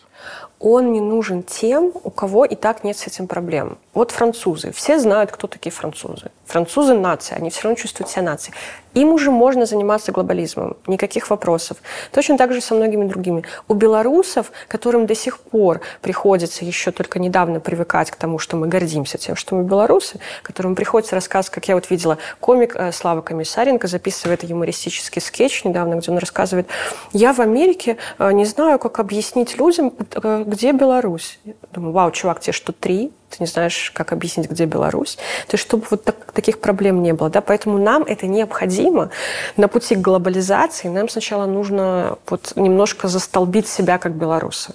[0.60, 3.78] он не нужен тем, у кого и так нет с этим проблем.
[3.94, 4.72] Вот французы.
[4.72, 6.30] Все знают, кто такие французы.
[6.46, 8.54] Французы– нация, они все равно чувствуют себя нацией.
[8.94, 11.76] Им уже можно заниматься глобализмом, никаких вопросов.
[12.10, 13.44] Точно так же со многими другими.
[13.68, 18.66] У белорусов, которым до сих пор приходится еще только недавно привыкать к тому, что мы
[18.66, 22.92] гордимся тем, что мы белорусы, которым приходится рассказывать, как я вот видела, комик комик э,
[22.92, 26.68] Слава Комиссаренко записывает юмористический скетч недавно, где он рассказывает,
[27.12, 31.38] я в Америке э, не знаю, как объяснить людям, э, где Беларусь.
[31.72, 33.12] Думаю, вау, чувак, тебе что, три?
[33.30, 35.16] Ты не знаешь, как объяснить, где Беларусь?
[35.48, 37.28] То есть, чтобы вот так- таких проблем не было.
[37.28, 37.40] Да?
[37.40, 39.10] Поэтому нам это необходимо.
[39.56, 44.74] На пути к глобализации нам сначала нужно вот немножко застолбить себя как белорусы.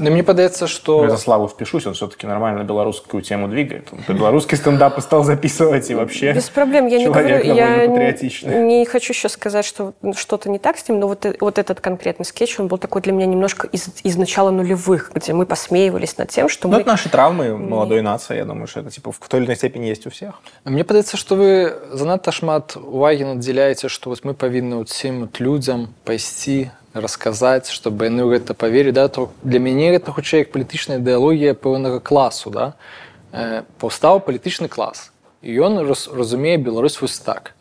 [0.00, 1.04] Но мне подается, что...
[1.04, 3.88] Я за Славу впишусь, он все-таки нормально белорусскую тему двигает.
[4.08, 6.32] Он белорусский стендап и стал записывать и вообще.
[6.32, 8.58] Без проблем, я не человек говорю, я довольно патриотичный.
[8.64, 11.58] не, не хочу сейчас сказать, что что-то не так с ним, но вот, э- вот
[11.58, 15.46] этот конкретный скетч, он был такой для меня немножко из, из начала нулевых, где мы
[15.46, 16.80] посмеивались над тем, что Ну, мы...
[16.80, 18.36] это наши травмы молодой нации.
[18.36, 20.34] Я думаю, что это типа в той или иной степени есть у всех.
[20.64, 25.88] Мне падаецца што вы занадта шмат увагі надзяляеце што вось мы павінны ўсім от людзям
[26.04, 30.99] пайсці расказаць чтобы яны ў гэта паверылі да то для мяне гэта хутчэй як палітычная
[30.99, 32.73] ідэалогія пэўнага класу да.
[33.31, 35.11] Э, паўстаў палітычны клас
[35.41, 37.55] і ён раз, разумее Беларусь вось так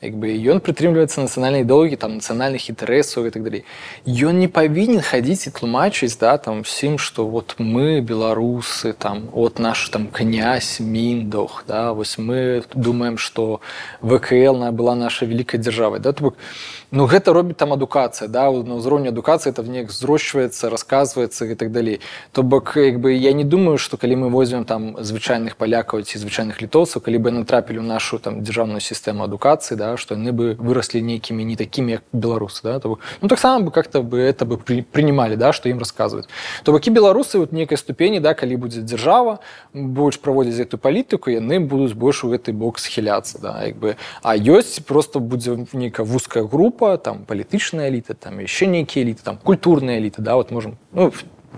[0.00, 3.66] як бы ён прытрымліваецца нацыянальнай ідэологіі там нацыянальных інтарэсаў і так далей
[4.06, 9.58] ён не павінен хадзіць і тлумачыць да там усім што вот мы беларусы там от
[9.58, 13.60] наш там князь міндох да вось мы думаем что
[13.98, 16.38] вКл на была наша вялікая дзяржава да бок
[16.94, 21.74] ну гэта робіць там адукацыя да на ўзроўню адукацыі это неяк зрошчваецца расказваецца і так
[21.74, 21.98] далей
[22.30, 26.22] то бок як бы я не думаю что калі мы возьмем там звычайных палякаў ці
[26.22, 30.55] звычайных літоўцаў калі бы натрапілі ў нашу там дзяржаўную сістэму адукацыі да што яны бы
[30.59, 34.45] выраслі нейкімі не такімі як беларусы да то бок, ну таксама бы как-то бы это
[34.45, 36.27] бы при, принимали да што ім расказваюць
[36.63, 39.39] то бакі беларусы вот нейкай ступені да калі будзе дзяржава
[39.73, 44.35] больш праводзіць гэтую палітыку яны будуць больш у гэты бок схіляцца да як бы а
[44.35, 49.97] ёсць просто будзе нейкая вузкая група там палітычная эліта там яшчэ нейкія эліты там культурная
[49.97, 51.11] эліта да вот можем ну,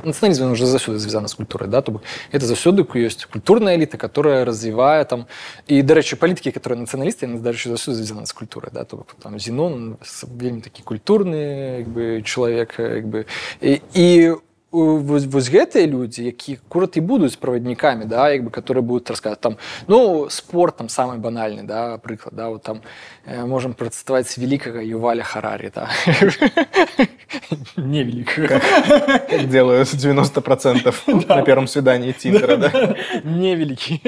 [0.04, 4.46] нацыяналізм уже заўсёды звязана з культурай да то бок это заўсёды ёсць культурная эліта которая
[4.46, 5.28] развівае там
[5.68, 9.40] і дарэчы палітыкі которые нацыяналісты яны дарэчы заўсёды звязаны з культурай да то бок там
[9.40, 13.26] зенон вельмі такі культурны як бы чалавек як бы
[13.62, 14.36] і, і
[14.76, 19.40] вось, вось гэтыя людзі які акурат і будуць праваднікамі да як бы которые будут рассказывать
[19.40, 19.58] там
[19.88, 22.82] ну спорт там самый банальны да прыклад да вот там
[23.26, 25.90] э, можем працаваць великкага юваля харарі да
[27.78, 28.60] невеликага
[29.30, 32.96] Как делают 90% на первом свидании Тиндера, да?
[33.24, 34.02] невеликий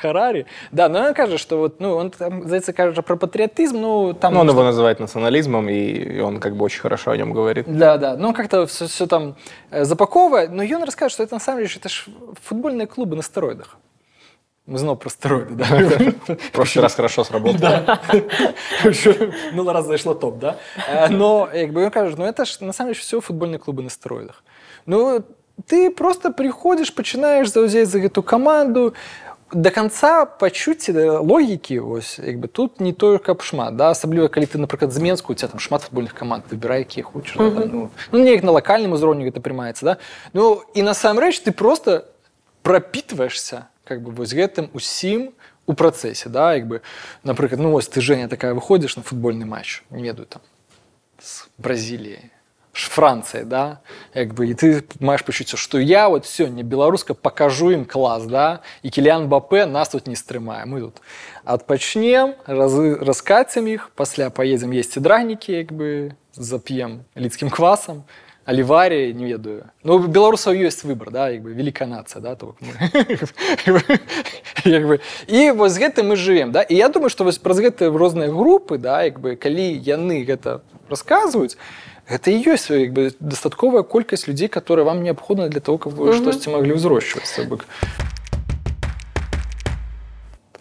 [0.00, 0.46] Харари.
[0.72, 4.34] Да, но он кажет, что вот, ну, он там, здаецца, кажа про патриотизм, ну, там...
[4.34, 7.66] Ну, он что- его называет национализмом, и он как бы очень хорошо о нем говорит.
[7.68, 9.36] Да, да, ну как-то все, все там
[9.70, 12.05] э, запаковывает, но он расскажет, что это на самом деле это ж
[12.43, 13.77] футбольные клубы на стероидах.
[14.65, 15.65] Мы снова про стероиды, да.
[15.65, 17.99] В прошлый раз хорошо сработало.
[19.53, 20.55] Ну, раз зайшло топ, да?
[20.87, 23.83] Э, Но, как бы он кажет, ну это ж на самом деле все футбольные клубы
[23.83, 24.43] на стероидах.
[24.85, 25.23] Ну,
[25.67, 28.93] ты просто приходишь, починаешь заузять за эту команду,
[29.52, 34.46] до конца пачуцці логікі ось як бы тут не тое каб шмат да асабліва калі
[34.46, 37.70] ты напрыклад з менску у тебя там шмат футбольных команд выбірай якія хочаш mm -hmm.
[37.72, 39.96] ну, ну неяк на лакальным узроўню гэта прымаецца да
[40.32, 42.04] ну і насамрэч ты просто
[42.62, 45.30] пропитваешься как бы вось гэтым усім
[45.66, 46.80] у працэсе да як бы
[47.24, 50.42] напрыклад ну вось ты Женя такая выходзіш на футбольны матч не ведаю там
[51.18, 52.30] з Бразіліяй
[52.72, 53.78] Ш- Франция, да,
[54.14, 58.60] як бы, і ты маеш пачуццё, што я вот сёння беларуска покажу ім клас, да,
[58.82, 60.66] і Кіліан Бапе нас тут не стрымае.
[60.66, 61.00] Мы тут
[61.44, 68.04] адпачнем, разы, раскацем іх, пасля паедзем есці дранікі, як бы зап'ем лідскім квасам,
[68.44, 69.64] аліварі, не ведаю.
[69.82, 72.76] Ну, у беларусаў ёсць выбар, да, як бы великая нацыя, да, то бок мы.
[74.64, 75.00] як бы.
[75.26, 76.60] І вось з гэтым мы жывем, да.
[76.62, 80.60] І я думаю, што вось праз гэтыя розныя групы, да, як бы, калі яны гэта
[80.90, 81.56] расказваюць,
[82.08, 86.16] гэта і ёсць як бы дастатковая колькасць людзей которые вам неабходна для того каб вы
[86.16, 87.66] штосьці маглі ўзрошчваць бок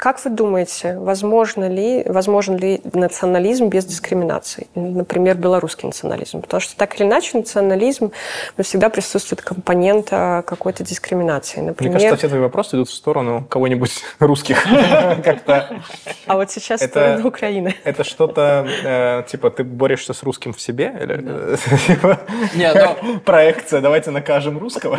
[0.00, 4.66] как вы думаете, возможно ли, возможен ли национализм без дискриминации?
[4.74, 6.40] Например, белорусский национализм.
[6.40, 8.10] Потому что так или иначе национализм
[8.62, 11.58] всегда присутствует компонента какой-то дискриминации.
[11.60, 14.62] Мне Например, кажется, все твои вопросы идут в сторону кого-нибудь русских.
[15.22, 15.82] Как-то
[16.26, 17.74] а вот сейчас это- сторону Украины.
[17.84, 20.96] это что-то, э, типа, ты борешься с русским в себе?
[20.98, 22.20] Или, типа,
[22.54, 24.98] Не, ну- Проекция, давайте накажем русского.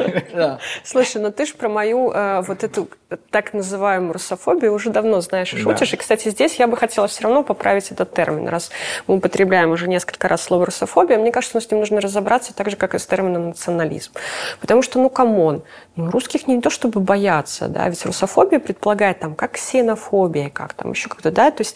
[0.84, 2.88] Слушай, ну ты же про мою э, вот эту
[3.32, 5.63] так называемую русофобию уже давно знаешь и Да.
[5.63, 5.93] шутишь.
[5.93, 8.47] И, кстати, здесь я бы хотела все равно поправить этот термин.
[8.47, 8.69] Раз
[9.07, 12.69] мы употребляем уже несколько раз слово русофобия, мне кажется, что с ним нужно разобраться так
[12.69, 14.11] же, как и с термином национализм.
[14.59, 15.63] Потому что, ну, come on,
[15.95, 20.91] ну, русских не то чтобы боятся, да, ведь русофобия предполагает там как ксенофобия, как там
[20.91, 21.75] еще как-то, да, то есть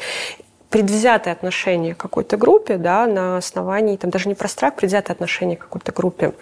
[0.69, 5.57] предвзятое отношение к какой-то группе, да, на основании, там даже не про страх, предвзятое отношение
[5.57, 6.33] к какой-то группе.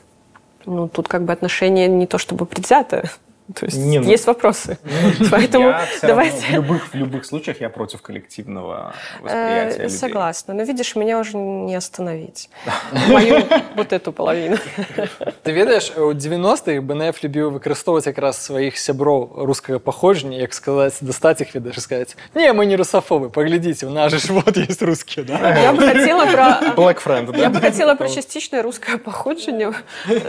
[0.65, 3.11] Ну, тут как бы отношение не то чтобы предвзятое,
[3.55, 4.76] То есть Не, ну- есть вопросы.
[5.31, 6.37] Поэтому Я всё равно давайте...
[6.47, 9.99] в любых, в любых случаях я против коллективного восприятия Э, людей.
[9.99, 10.53] Согласна.
[10.53, 12.51] Но видишь, меня уже не остановить.
[13.09, 13.41] Мою
[13.74, 14.59] вот эту половину.
[15.45, 21.41] Ты ведаеш у 90-х БНФ любіў выкарыстоўваць якраз сваіх сяброў рускага паходжання як сказаць дастаць
[21.41, 24.83] іх ведаеш і сказаць не мы не русафобы паглядзіце у нас же ж вот есть
[24.83, 25.57] рускія да?
[25.57, 26.74] Я бы хотела про...
[26.76, 27.39] Black Friend, да?
[27.39, 29.72] Я бы хотела про частичное русское походжение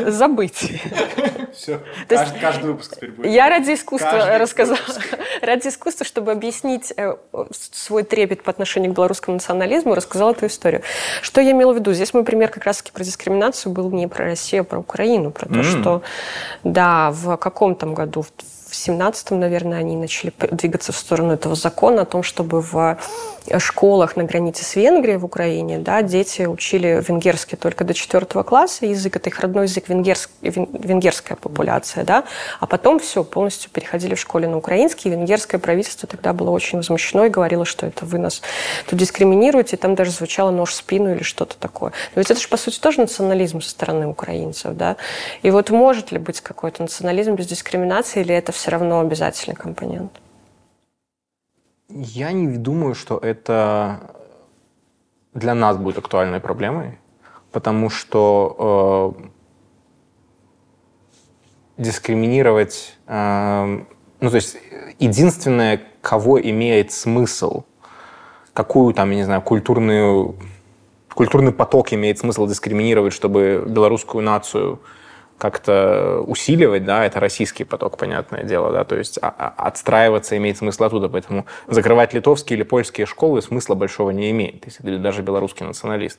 [0.08, 0.72] забыть.
[1.54, 1.80] Все.
[2.08, 3.33] То есть- Каждый выпуск теперь будет.
[3.33, 4.79] Я ради искусства рассказала.
[5.43, 7.17] Ради искусства, чтобы объяснить э,
[7.73, 10.83] свой трепет по отношению к белорусскому национализму, рассказала эту историю.
[11.23, 11.93] Что я имела в виду?
[11.93, 15.31] Здесь мой пример как раз-таки про дискриминацию был не про Россию, а про Украину.
[15.31, 16.03] Про то, что,
[16.63, 18.31] да, в каком там году, в
[18.75, 22.99] в 17-м, наверное, они начали двигаться в сторону этого закона о том, чтобы в
[23.59, 28.87] школах на границе с Венгрией в Украине да, дети учили венгерский только до 4 класса,
[28.87, 32.25] язык это их родной язык, венгерск- вен- венгерская популяция, да,
[32.61, 36.79] а потом все, полностью переходили в школе на украинский, и венгерское правительство тогда было очень
[36.79, 38.43] возмущено и говорило, что это вы нас
[38.89, 41.93] тут дискриминируете, и там даже звучало нож в спину или что-то такое.
[42.15, 44.97] Но ведь это же, по сути, тоже национализм со стороны украинцев, да,
[45.43, 50.13] и вот может ли быть какой-то национализм без дискриминации, или это все равно обязательный компонент?
[51.97, 54.01] Я не думаю, что это
[55.33, 56.99] для нас будет актуальной проблемой,
[57.53, 59.17] потому что
[61.79, 63.85] э, дискриминировать, э,
[64.19, 64.57] ну то есть
[64.99, 67.63] единственное, кого имеет смысл,
[68.55, 70.35] какую там, я не знаю, культурную,
[71.15, 74.81] культурный поток имеет смысл дискриминировать, чтобы белорусскую нацию
[75.39, 80.59] как-то усиливать, да, это российский поток, понятное дело, да, то есть а- а- отстраиваться имеет
[80.59, 85.23] смысл оттуда, поэтому закрывать литовские или польские школы смысла большого не имеет, если ты даже
[85.23, 86.19] белорусский националист.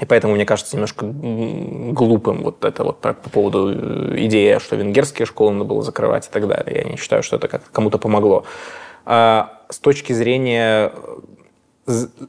[0.00, 4.74] И поэтому, мне кажется, немножко глупым вот это вот по по поводу э, идеи, что
[4.74, 6.82] венгерские школы надо было закрывать и так далее.
[6.82, 8.44] Я не считаю, что это как кому-то помогло.
[9.04, 10.92] А с точки зрения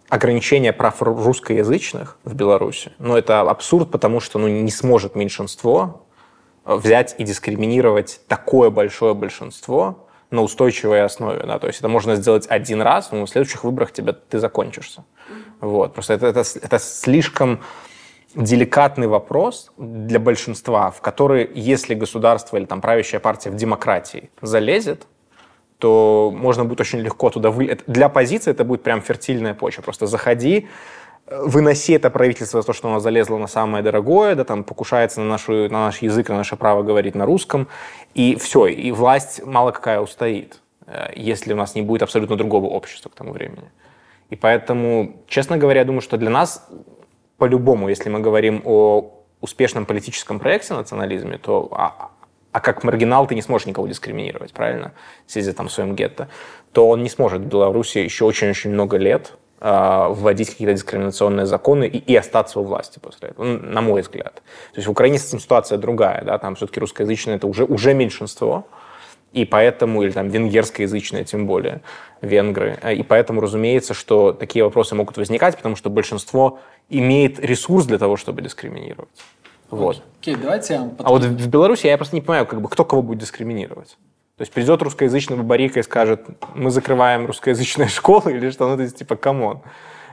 [0.10, 6.06] ограничения прав ру- русскоязычных в Беларуси, ну, это абсурд, потому что ну, не сможет меньшинство
[6.66, 11.44] э, взять и дискриминировать такое большое большинство на устойчивой основе.
[11.46, 11.60] Да?
[11.60, 15.06] То есть это можно сделать один раз, но в следующих выборах тебя, ты закончишься.
[15.62, 15.94] Вот.
[15.94, 17.62] Просто это, это, это слишком
[18.36, 25.08] деликатный вопрос для большинства, в который, если государство или там правящая партия в демократии залезет,
[25.80, 27.66] то можно будет очень легко туда вы...
[27.66, 29.82] это- Для оппозиции это будет прям фертильная почва.
[29.82, 30.68] Просто заходи,
[31.28, 35.22] э, выноси это правительство за то, что оно залезло на самое дорогое, да, там покушается
[35.22, 37.68] на, нашу, на наш язык, на наше право говорить на русском,
[38.14, 42.68] и все, и власть мало какая устоит, э, если у нас не будет абсолютно другого
[42.68, 43.70] общества к тому времени.
[44.30, 46.68] И поэтому, честно говоря, я думаю, что для нас
[47.38, 49.12] по-любому, если мы говорим о
[49.42, 51.68] успешном политическом проекте национализме, то
[52.56, 54.94] а, как маргинал ты не сможешь никого дискриминировать, правильно,
[55.28, 56.30] сидя там в своем гетто,
[56.72, 61.86] то он не сможет в Беларуси еще очень-очень много лет а, вводить какие-то дискриминационные законы
[61.86, 64.36] и, и остаться у власти после этого, ну, на мой взгляд.
[64.72, 67.94] То есть в Украине с этим ситуация другая, да, там все-таки русскоязычное это уже, уже
[67.94, 68.66] меньшинство,
[69.34, 71.82] и поэтому, или там венгерскоязычные тем более,
[72.22, 72.80] венгры.
[72.96, 78.16] И поэтому, разумеется, что такие вопросы могут возникать, потому что большинство имеет ресурс для того,
[78.16, 79.10] чтобы дискриминировать.
[79.71, 80.03] Вот.
[80.21, 82.69] Окей, давайте я вам А вот в в Беларуси я просто не понимаю, как бы,
[82.69, 83.97] кто кого будет дискриминировать.
[84.37, 86.21] То есть придет русскоязычный бабарика и скажет,
[86.55, 89.61] мы закрываем русскоязычные школы или что, ну, то есть, типа, камон.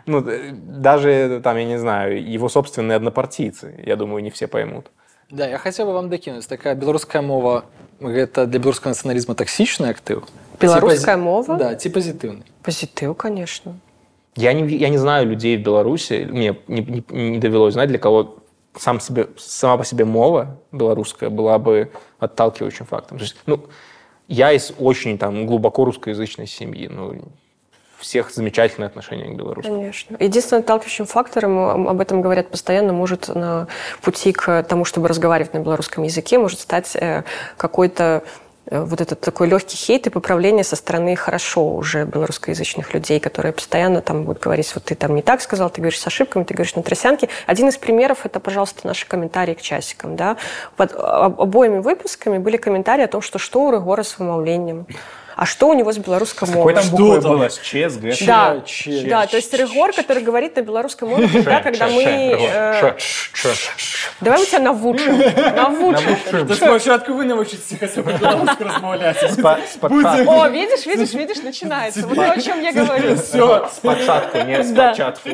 [0.05, 4.87] Ну, э, даже, там, я не знаю, его собственные однопартийцы, я думаю, не все поймут.
[5.31, 7.65] Да, я хотел бы вам дакінуць такая беларуская мова
[7.99, 10.23] гэта для беларускага нацыяналізма таксічны актыў
[10.61, 11.55] Беларуская Ці пази- мова?
[11.57, 13.75] да ці пазітыўны Позитив, конечно.
[14.37, 16.81] Я не, ви- я не знаю людей в Беларуси, мне не,
[17.11, 18.37] не- не довелось знать, для кого
[18.76, 23.18] сам себе, сама по себе мова белорусская была бы отталкивающим фактом.
[23.18, 23.66] То есть, ну,
[24.28, 27.20] я из очень там глубоко русскоязычной семьи, ну,
[27.98, 29.72] всех замечательное отношение к белорусам.
[29.72, 30.16] Конечно.
[30.18, 33.68] Единственным отталкивающим фактором, об этом говорят постоянно, может на
[34.02, 37.22] пути к тому, чтобы разговаривать на белорусском языке, может стать э,
[37.56, 38.24] какой-то
[38.80, 44.00] вот этот такой легкий хейт и поправление со стороны хорошо уже белорусскоязычных людей, которые постоянно
[44.00, 46.74] там будут говорить, вот ты там не так сказал, ты говоришь с ошибками, ты говоришь
[46.74, 47.28] на тросянке.
[47.46, 50.16] Один из примеров– это, пожалуйста, наши комментарии к часикам.
[50.16, 50.36] Да?
[50.76, 54.86] Под об- обоими выпусками были комментарии о том, что что у Рыгора с вымовлением,
[55.42, 56.74] а что у него с белорусской Какой мовой.
[56.74, 57.30] там Что буквы там?
[57.32, 57.48] было?
[57.48, 58.14] С Ч, с Г?
[58.24, 58.62] Да,
[59.08, 62.02] да, то есть Рыгор, который говорит на белорусском мове, тогда, когда мы...
[62.04, 62.94] э,
[64.20, 65.18] Давай мы тебя навучим.
[65.56, 66.46] Навучим.
[66.46, 67.24] Та спачатку вы
[68.04, 69.22] б беларуску размаўляць
[70.28, 72.06] О, видишь, видишь, видишь, начинается.
[72.06, 73.16] Вот то, о чем я говорю.
[73.16, 74.94] все Спочатку, не Да.
[74.94, 75.28] спочатку.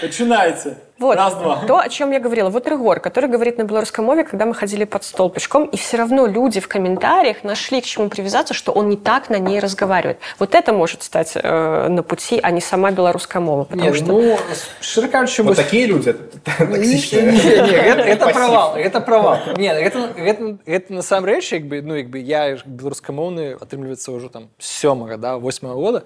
[0.00, 1.61] пачынаецца Вот, Раз-два.
[1.67, 2.49] то, о чем я говорила.
[2.49, 5.97] Вот Рыгор, который говорит на белорусском мове, когда мы ходили под стол пешком, и все
[5.97, 10.19] равно люди в комментариях нашли к чему привязаться, что он не так на ней разговаривает.
[10.39, 13.65] Вот это может стать э, на пути, а не сама белорусская мова.
[13.65, 14.05] Потому Нет, что...
[14.05, 14.37] ну,
[14.79, 17.23] широко кажучи, Вот вось- такие люди, это Не, токсичные.
[17.23, 18.33] не, не, гэта, гэта Пасіў.
[18.33, 22.63] правал гэта правал не гэта, гэта, гэта насамрэч як бы ну як бы я ж
[22.65, 26.03] беларускамоўны атрымліваецца ўжо там сёмага да восьмого года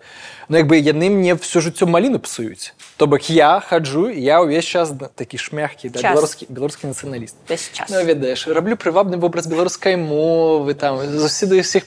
[0.48, 4.42] но як бы яны мне все жыццё маліну псуюць то бок я хаджу і я
[4.42, 6.13] ўвесь час да, такі шмягкі да, Час.
[6.13, 7.37] беларускі беларускі нацыяналіст
[7.73, 7.89] час.
[7.91, 11.87] Ну, ведаеш раблю прывабны вобраз беларускай мовы там заўсёды ўсіх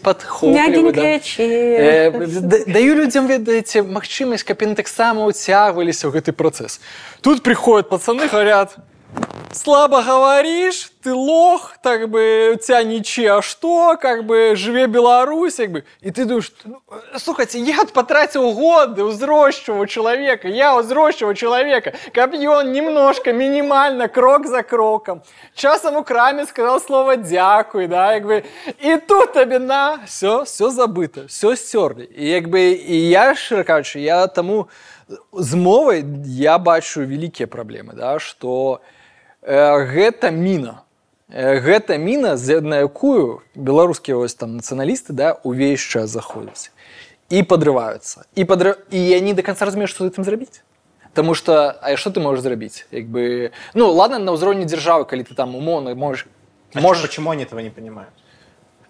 [0.54, 1.44] Мягенькая да.
[1.44, 6.80] Э, да- даю людям ведаеце магчымасць каб яны таксама уцягваліся ў гэты працэс
[7.22, 8.76] тут приходят пацаны говорят
[9.58, 15.56] слабо говоришь ты лох так бы у тебя ничего а что как бы живе Беларусь
[15.56, 15.84] как бы.
[16.02, 22.34] И ты думаешь ну, э, слухайте я потратил годы узрощивого человека я узрощивого человека каб
[22.34, 25.24] ён немножко минимально крок за кроком.
[25.56, 28.46] Часам у краме сказал слово дякуй да как бы.
[28.80, 32.06] И тут тебе на все все забыто все стерли.
[32.06, 34.70] И как бы и я кажучы я тому
[35.32, 38.97] з мовай я бачу вялікія праблемы да что э,
[39.48, 40.84] гэта міна.
[41.30, 46.72] Гэта міна з- на якую беларускія вось там нацыяналісты да увесь час заходзяць.
[47.30, 48.76] І подрываюцца і подры...
[48.92, 50.64] і они до конца разумеюць што гэтым зрабіць.
[51.14, 52.86] Таму что а что ты можешь зрабіць?
[52.92, 56.28] Як бы ну ладно на ўзроўні дзяржавы калі ты там умоўна можешь
[56.74, 58.12] А можешь Почему они этого не понимают?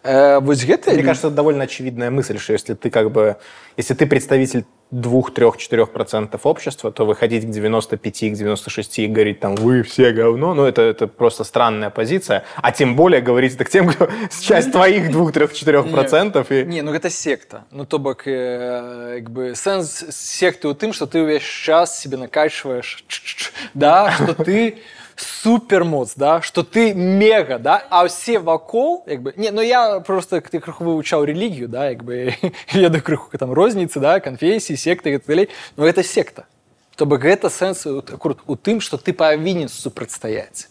[0.03, 3.37] Э, вось гэта Мне кажется, это довольно очевидная мысль, что если ты как бы,
[3.77, 9.07] если ты представитель двух, трех, четырех процентов общества, то выходить к 95, к 96 и
[9.07, 12.45] говорить там, вы все говно, ну это, это просто странная позиция.
[12.55, 14.09] А тем более говорить это к тем, кто
[14.41, 16.51] часть твоих двух, трех, четырех процентов.
[16.51, 16.63] И...
[16.63, 17.65] Не, ну гэта секта.
[17.71, 22.15] Ну то бок э, як бы сэнс секты ў тым, што ты ўвесь час себе
[22.17, 24.79] накачваеш, чш-чш, да, што ты
[25.16, 30.40] супермоц, да, што ты мега, да, а ўсе вакол, як бы, не, ну я просто
[30.40, 32.34] ты крыху вывучаў рэлігію, да, як бы
[32.72, 36.46] ведаю крыху там розніцы, да, канфесіі, секты і так далей, но гэта секта.
[36.96, 40.68] То бок гэта сэнс у, акурат у тым, што ты павінен супрацьстаяць.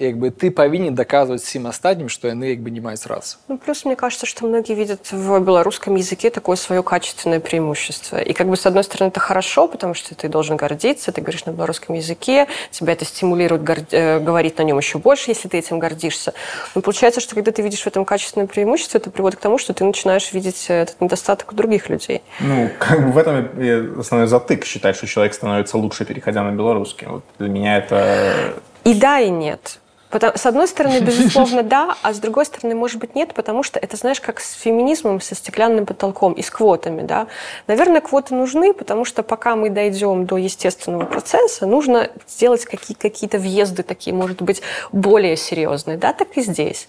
[0.00, 3.40] Як бы ты павінен даказваць всім астатнім, што яны як бы не маюць рацыю.
[3.48, 8.18] Ну, плюс мне кажется, что многие видят в белорусском языке такое свое качественное преимущество.
[8.18, 11.46] И как бы с одной стороны это хорошо, потому что ты должен гордиться, ты говоришь
[11.46, 15.58] на белорусском языке, тебя это стимулирует гор- э, говорить на нем еще больше, если ты
[15.58, 16.32] этим гордишься.
[16.76, 19.74] Но получается, что когда ты видишь в этом качественное преимущество, это приводит к тому, что
[19.74, 22.22] ты начинаешь видеть э, этот недостаток у других людей.
[22.38, 26.52] Ну, как бы в этом и основной затык считать, что человек становится лучше, переходя на
[26.52, 27.08] белорусский.
[27.08, 28.54] Вот для меня это...
[28.84, 29.80] И да, и нет.
[30.13, 33.79] Потому- с одной стороны, безусловно, да, а с другой стороны, может быть, нет, потому что
[33.79, 37.25] это, знаешь, как с феминизмом, со стеклянным потолком и с квотами, да.
[37.65, 43.39] Наверное, квоты нужны, потому что пока мы дойдем до естественного процесса, нужно сделать какие- какие-то
[43.39, 44.61] въезды такие, может быть,
[44.91, 46.87] более серьезные, да, так и здесь.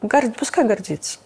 [0.00, 1.18] Гор- Пускай гордится.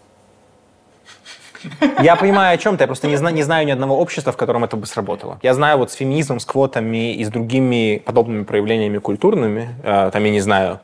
[2.02, 2.84] Я понимаю, о чем ты.
[2.84, 5.38] Я просто не знаю, не знаю ни одного общества, в котором это бы сработало.
[5.42, 10.24] Я знаю вот с феминизмом, с квотами и с другими подобными проявлениями культурными, э, там,
[10.24, 10.80] я не знаю,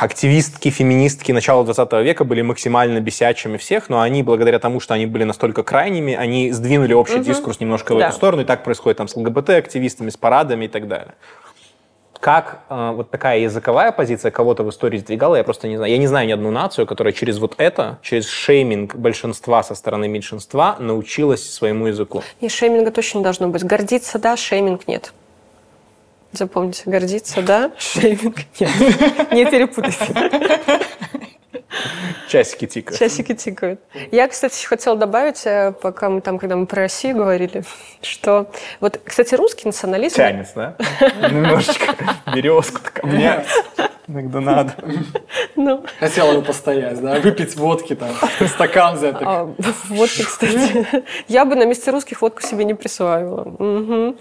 [0.00, 5.06] активистки, феминистки начала 20 века были максимально бесячими всех, но они, благодаря тому, что они
[5.06, 8.08] были настолько крайними, они сдвинули общий дискурс немножко в Да.
[8.08, 11.14] эту сторону, и так происходит там с ЛГБТ-активистами, с парадами и так далее.
[12.22, 15.90] Как э, вот такая языковая позиция кого-то в истории сдвигала, я просто не знаю.
[15.90, 20.06] Я не знаю ни одну нацию, которая через вот это, через шейминг большинства со стороны
[20.06, 22.22] меньшинства научилась своему языку.
[22.40, 23.64] И шейминга точно должно быть.
[23.64, 25.12] Гордиться, да, шейминг нет.
[26.30, 28.70] Запомните, гордиться, да, шейминг нет.
[29.32, 30.14] Не перепутайте.
[32.28, 32.98] Часики тикают.
[32.98, 33.80] Часики тикают.
[34.10, 37.64] Я, кстати, хотела добавить, э, пока мы там, когда мы про Россию говорили,
[38.02, 38.50] что
[38.80, 40.16] вот, кстати, русский национализм...
[40.16, 40.76] Тянет, да?
[41.30, 41.94] Немножечко
[42.34, 43.44] березку мне.
[44.08, 44.74] Иногда надо.
[45.54, 48.10] Ну, Хотела бы постоять, да, выпить водки там,
[48.48, 49.16] стакан взять.
[49.20, 49.50] а,
[49.88, 50.86] водки, кстати.
[51.28, 53.44] Я бы на месте русских водку себе не присваивала.
[53.58, 54.16] Мгм.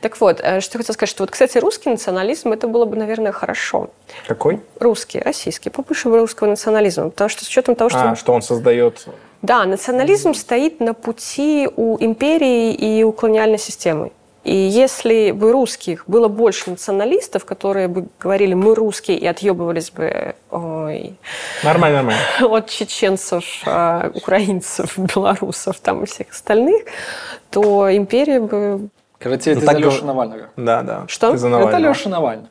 [0.00, 3.32] Так вот, э, что хотела сказать, что вот, кстати, русский национализм, это было бы, наверное,
[3.32, 3.90] хорошо.
[4.26, 4.60] Какой?
[4.80, 8.10] Русский, российский, побольше бы русского национализма, потому что с учетом того, что...
[8.10, 9.06] А, что он создает...
[9.40, 14.12] Да, национализм стоит на пути у империи и у колониальной системы.
[14.44, 20.34] И если бы русских было больше националистов, которые бы говорили «мы русские» и отъебывались бы
[20.50, 21.16] ой,
[21.62, 22.22] Нормально, нормально.
[22.56, 26.84] от чеченцев, а, украинцев, белорусов там и всех остальных,
[27.50, 28.88] то империя бы...
[29.20, 30.48] Короче, Ну, ты так за Лешу Навального.
[30.56, 31.04] Да, да.
[31.06, 31.30] Что?
[31.30, 32.48] Ты за Это Навального.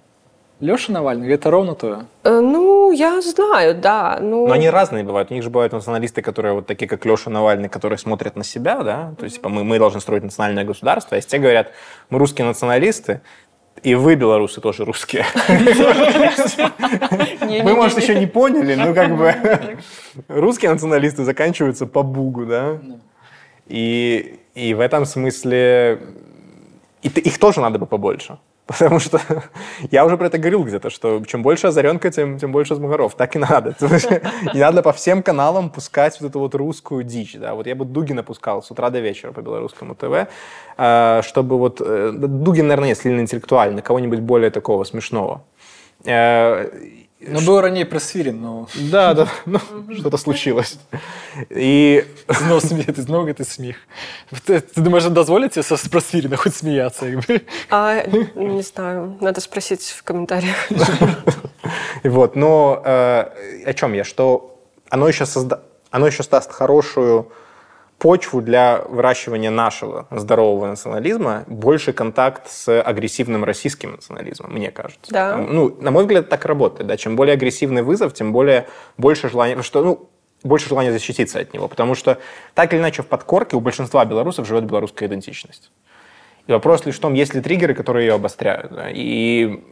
[0.61, 1.27] Леша Навальный.
[1.33, 2.03] Это ровно то.
[2.23, 4.19] Э, Ну, я знаю, да.
[4.21, 5.31] Ну, Но они разные бывают.
[5.31, 8.83] У них же бывают националисты, которые вот такие, как Леша Навальный, которые смотрят на себя,
[8.83, 11.71] да, то есть типа, мы, мы должны строить национальное государство, а если те говорят,
[12.09, 13.21] мы русские националисты,
[13.83, 15.25] И вы, белорусы, тоже русские.
[17.63, 19.33] Вы, может, еще не поняли, но как бы
[20.27, 22.77] русские националисты заканчиваются по бугу, да?
[23.67, 25.99] И, и в этом смысле
[27.01, 28.37] их тоже надо бы побольше.
[28.67, 29.19] Потому что
[29.91, 33.15] я уже про это говорил где-то, что чем больше озаренка, тем, тем больше змугаров.
[33.15, 33.75] Так и надо.
[33.81, 34.09] Есть
[34.53, 37.35] Не надо по всем каналам пускать вот эту вот русскую дичь.
[37.35, 37.53] Да?
[37.55, 40.27] Вот я бы Дугина пускал с утра до вечера по белорусскому ТВ,
[40.77, 41.81] э, чтобы вот...
[41.81, 45.43] э, Дугин, наверное, нет, сильно интеллектуальный, кого-нибудь более такого смешного.
[47.23, 49.59] Ну, был ранее просвирен, но Да, да, ну,
[49.93, 50.79] что-то случилось.
[51.49, 53.75] И знову смех, ты знову это смех.
[54.45, 57.05] Ты, ты думаешь, он дозволит тебе со просвирена хоть смеяться?
[57.69, 58.03] А,
[58.35, 60.55] не знаю, надо спросить в комментариях.
[62.03, 64.03] Вот, но э, о чем я?
[64.03, 64.59] Что
[64.89, 65.61] оно еще, созда...
[65.91, 67.31] оно еще создаст хорошую
[68.01, 75.11] почву для выращивания нашего здорового национализма, больше контакт с агрессивным российским национализмом, мне кажется.
[75.11, 75.37] Да.
[75.37, 76.87] Ну, на мой взгляд, так работает.
[76.87, 76.97] Да?
[76.97, 80.09] Чем более агрессивный вызов, тем более больше желания, что, ну,
[80.43, 81.67] больше желания защититься от него.
[81.67, 82.17] Потому что
[82.55, 85.71] так или иначе в подкорке у большинства белорусов живет белорусская идентичность.
[86.47, 88.73] И вопрос лишь в том, есть ли триггеры, которые ее обостряют.
[88.73, 88.89] да.
[88.89, 89.63] И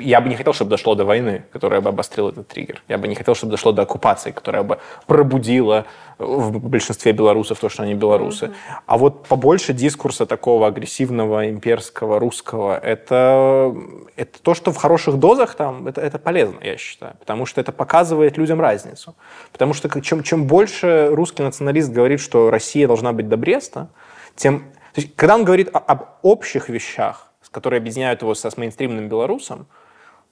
[0.00, 2.82] я бы не хотел, чтобы дошло до войны, которая бы обострила этот триггер.
[2.88, 5.86] Я бы не хотел, чтобы дошло до оккупации, которая бы пробудила
[6.18, 8.52] в большинстве белорусов то, что они белорусы.
[8.86, 13.74] А вот побольше дискурса такого агрессивного, имперского, русского, это,
[14.16, 17.14] это то, что в хороших дозах там, это, это полезно, я считаю.
[17.18, 19.14] Потому что это показывает людям разницу.
[19.52, 23.88] Потому что чем, чем больше русский националист говорит, что Россия должна быть до Бреста,
[24.34, 24.60] тем...
[24.94, 29.08] То есть, когда он говорит о- об общих вещах, которые объединяют его со, с мейнстримным
[29.08, 29.66] белорусом,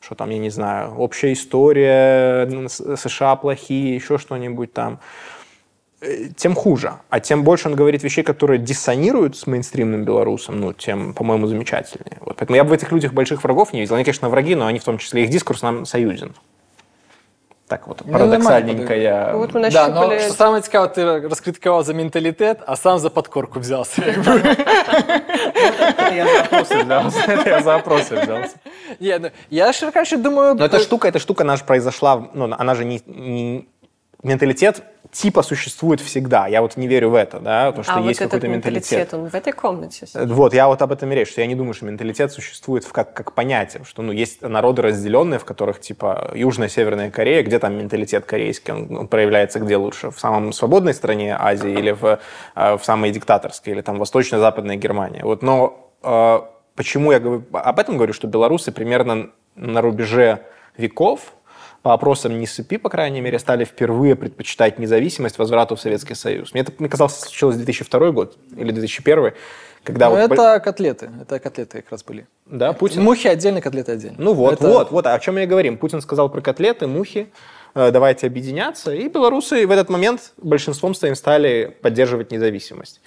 [0.01, 5.01] что там, я не знаю, общая история, США плохие, еще что-нибудь там,
[6.01, 6.95] э, тем хуже.
[7.11, 12.19] А тем больше он говорит вещей, которые диссонируют с мейнстримным белорусом, ну, тем, по-моему, замечательнее.
[12.21, 12.37] Вот.
[12.37, 13.95] Поэтому я бы в этих людях больших врагов не видел.
[13.95, 16.35] Они, конечно, враги, но они в том числе, их дискурс нам союзен.
[17.68, 19.34] Так вот, Ну, парадоксальненько нормально, я...
[19.36, 20.20] Вот мы Да, но нащупали...
[20.20, 24.04] що саме цікаво, ти розкритикував за менталітет, а сам за подкорку взявся.
[24.06, 24.32] якби.
[24.32, 27.20] Это я за опросы взялся.
[27.32, 28.56] Это я за опросы взялся.
[29.00, 30.56] Ні, ну, я, щиро кажучи, думаю...
[30.56, 33.66] Но эта штука, эта штука, она же произошла, ну, она же не, не-
[34.24, 34.82] менталитет
[35.13, 36.47] типа существует всегда.
[36.47, 39.15] Я вот не верю в это, да, то, что а есть вот какой-то менталитет, менталитет.
[39.15, 40.07] он в этой комнате.
[40.07, 40.31] сидит.
[40.31, 42.93] Вот, я вот об этом и речь, что я не думаю, что менталитет существует в
[42.93, 47.59] как, как понятие, что ну, есть народы разделенные, в которых типа Южная, Северная Корея, где
[47.59, 50.11] там менталитет корейский, он, он проявляется где лучше?
[50.11, 52.19] В самом свободной стране Азии или в,
[52.55, 55.23] э, в самой диктаторской, или там Восточно-Западная Германия.
[55.25, 56.41] Вот, но э,
[56.75, 60.43] почему я об этом говорю, что белорусы примерно на рубеже
[60.77, 61.36] веков
[61.87, 66.53] по опросам НИСПИ, по крайней мере, стали впервые предпочитать независимость возврату в Советский Союз.
[66.53, 69.35] Мне это, мне казалось, случилось 2002 год или 2001,
[69.85, 70.33] когда Ну, вот...
[70.33, 71.11] это котлеты.
[71.23, 72.27] Это котлеты как раз были.
[72.45, 73.05] Да, Путин.
[73.05, 74.17] Мухи отдельно, котлеты отдельно.
[74.19, 75.79] Ну вот, Это- вот, вот, о чем и говорим.
[75.79, 77.29] Путин сказал про котлеты, мухи,
[77.77, 78.93] э, давайте объединяться.
[78.93, 83.01] И белорусы в этот момент большинством своим стали поддерживать независимость.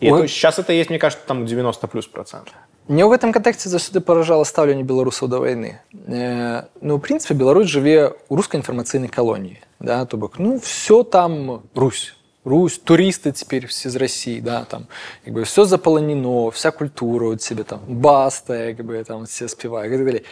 [0.00, 0.20] И Ой.
[0.20, 2.54] это- сейчас это есть, мне кажется, там 90 плюс процентов.
[2.88, 7.66] Мне в этом контексте заўсёды паражала стаўленне беларусаў да вайны э, ну у прынцыпе Беларусь
[7.66, 12.14] жыве у рускай інфармацыйнай калоніі да то бок ну все там Русь
[12.44, 14.86] Русь турысты теперь все з России да там
[15.24, 19.92] как бы все заполонено вся культура у тебе там баста как бы там все спевают
[19.92, 20.22] и так далее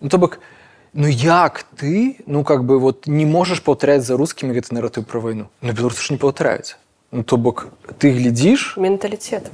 [0.00, 0.40] ну то бок
[0.94, 5.20] ну як ты ну как бы вот не можешь паўтаряць за рускімі гэты наратыў про
[5.20, 6.74] вайну ну беларусы ж не паўтараюць
[7.11, 9.51] ну то бок ты глядзіш Менталитет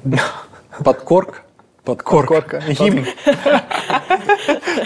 [1.84, 3.07] подкорка подкорка Гімн.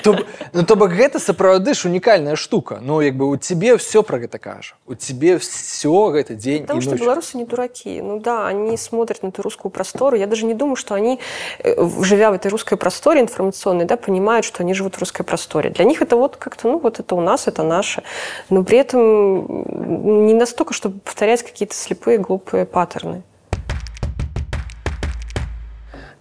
[0.05, 3.77] то, б- ну то бок гэта сапраўды ж унікальная штука ну як бы у тебе
[3.77, 7.45] все про гэта кажа у тебе все гэта дзень Потому і что ноч белорусы не
[7.45, 8.01] дураки.
[8.03, 10.17] Ну да, они смотрят на эту русскую простору.
[10.17, 11.19] Я даже не думаю, что они,
[11.65, 15.71] э, живя в этой русской просторе информационной, да, понимают, что они живут в русской просторе.
[15.71, 18.03] Для них это вот как-то, ну вот это у нас, это наше.
[18.51, 23.23] Но при этом м, не настолько, чтобы повторять какие-то слепые, глупые паттерны.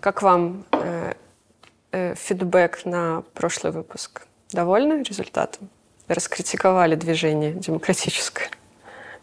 [0.06, 1.14] Как вам э,
[1.92, 4.26] э, фидбэк на прошлый выпуск?
[4.52, 5.70] Довольны результатом?
[6.08, 8.50] Раскритиковали движение демократическое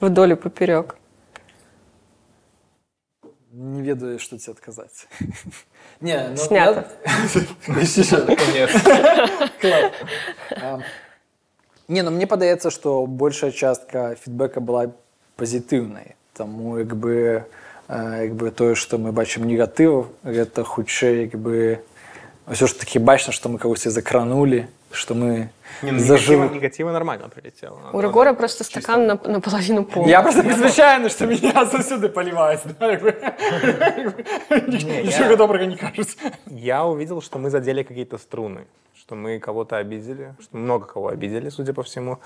[0.01, 0.97] вдоль и поперек.
[3.59, 5.09] не ведаю что тебе адказаць
[6.01, 6.87] не ну, Снято.
[7.05, 8.71] я- Яшчэ ж, наконец.
[9.61, 9.93] Клас.
[10.63, 10.81] А,
[11.89, 14.93] не ну мне падаецца что большая частка фідбэка была
[15.37, 17.45] пазітыўнай таму як бы
[17.93, 21.81] э, як бы тое што мы бачым негатыў гэта хутчэй як бы
[22.49, 25.51] ўсё ж таки бачна што мы кагосьці закранули что мы
[25.83, 26.45] Не, ну, заживы.
[26.49, 27.79] негатива, негатива нормально прилетело.
[27.93, 30.09] У Регора просто стакан на- наполовину полный.
[30.09, 32.61] Я просто случайно, что меня засюди поливает.
[32.81, 33.11] да, как бы.
[34.51, 36.17] Ничего доброго не кажется.
[36.47, 38.65] Я увидел, что мы задели какие-то струны,
[38.97, 42.19] что мы кого-то обидели, что мы много кого обидели, судя по всему,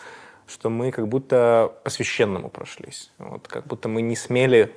[0.46, 3.10] что мы как будто по священному прошлись.
[3.18, 4.72] Вот, как будто мы не смели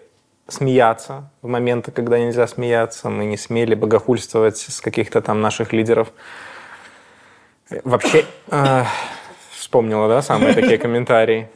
[0.51, 6.13] смеяться в моменты, когда нельзя смеяться, мы не смели богохульствовать с каких-то там наших лидеров.
[7.85, 8.85] Вообще, э,
[9.53, 11.49] вспомнила, да, самые такие комментарии.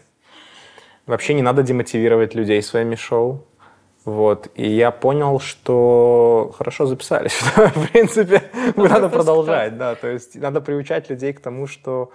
[1.07, 3.45] Вообще не надо демотивировать людей своими шоу.
[4.05, 4.49] Вот.
[4.55, 7.33] И я понял, что хорошо записались.
[7.33, 8.43] что, В принципе,
[8.77, 9.79] надо продолжать.
[9.79, 12.13] Да, то есть надо приучать людей к тому, что,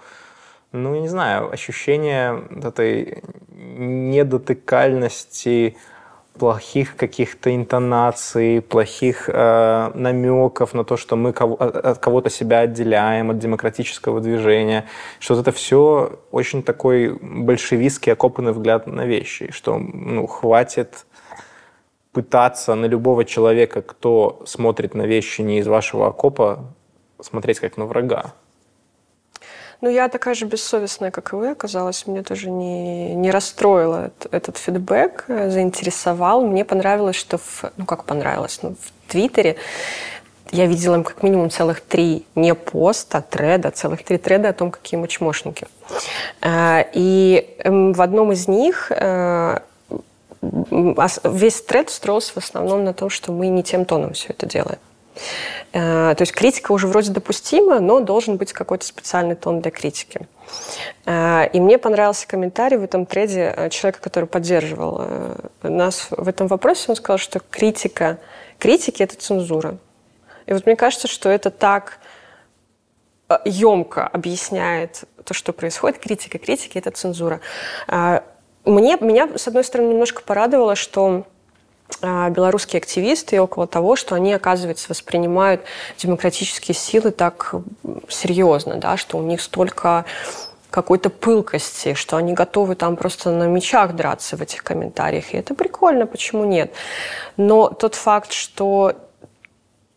[0.71, 5.77] ну, я не знаю, ощущение этой недотыкальности,
[6.39, 12.59] плохих каких-то интонаций, плохих э, намеков на то, что мы кого- от от кого-то себя
[12.59, 14.85] отделяем от демократического движения,
[15.19, 21.05] что вот это все очень такой большевистский окопанный взгляд на вещи, что ну, хватит
[22.11, 26.73] пытаться на любого человека, кто смотрит на вещи не из вашего окопа,
[27.21, 28.33] смотреть как на врага.
[29.81, 32.05] Ну, я такая же бессовестная, как и вы, оказалось.
[32.05, 36.45] Мне тоже не, не расстроило эт- этот фидбэк, э, заинтересовал.
[36.45, 37.63] Мне понравилось, что в...
[37.77, 38.59] Ну, как понравилось?
[38.61, 39.55] Ну, в Твиттере
[40.51, 44.69] я видела им как минимум целых три, не поста, треда, целых три треда о том,
[44.71, 45.65] какие мы чмошники.
[46.41, 49.59] Э, И эм, в одном из них э,
[50.41, 54.79] весь тред строился в основном на том, что мы не тем тоном все это делаем.
[55.71, 60.27] Э, То есть критика уже вроде допустима, но должен быть какой-то специальный тон для критики.
[61.05, 65.01] Э, И мне понравился комментарий в этом треде э, человека, который поддерживал
[65.63, 66.85] нас в этом вопросе.
[66.89, 68.17] Он сказал, что критика,
[68.57, 69.77] критики– это цензура.
[70.45, 71.99] И вот мне кажется, что это так
[73.45, 75.99] емко объясняет то, что происходит.
[75.99, 77.41] Критика, критики– это цензура.
[78.65, 81.27] Мне, меня, с одной стороны, немножко порадовало, что
[82.01, 85.61] белорусские активисты около того, что они, оказывается, воспринимают
[85.97, 87.53] демократические силы так
[88.07, 90.05] серьезно, да, что у них столько
[90.69, 95.33] какой-то пылкости, что они готовы там просто на мечах драться в этих комментариях.
[95.33, 96.73] И это прикольно, почему нет?
[97.37, 98.93] Но тот факт, что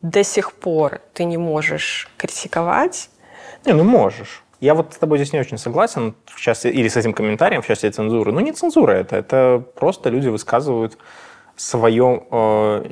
[0.01, 3.11] до сих пор ты не можешь критиковать,
[3.65, 4.43] Не, ну можешь.
[4.61, 7.67] Я вот с тобой здесь не очень согласен в части, или с этим комментарием в
[7.67, 8.33] части цензуры.
[8.33, 10.99] Ну, не цензура это, это просто люди высказывают
[11.57, 12.85] свое э,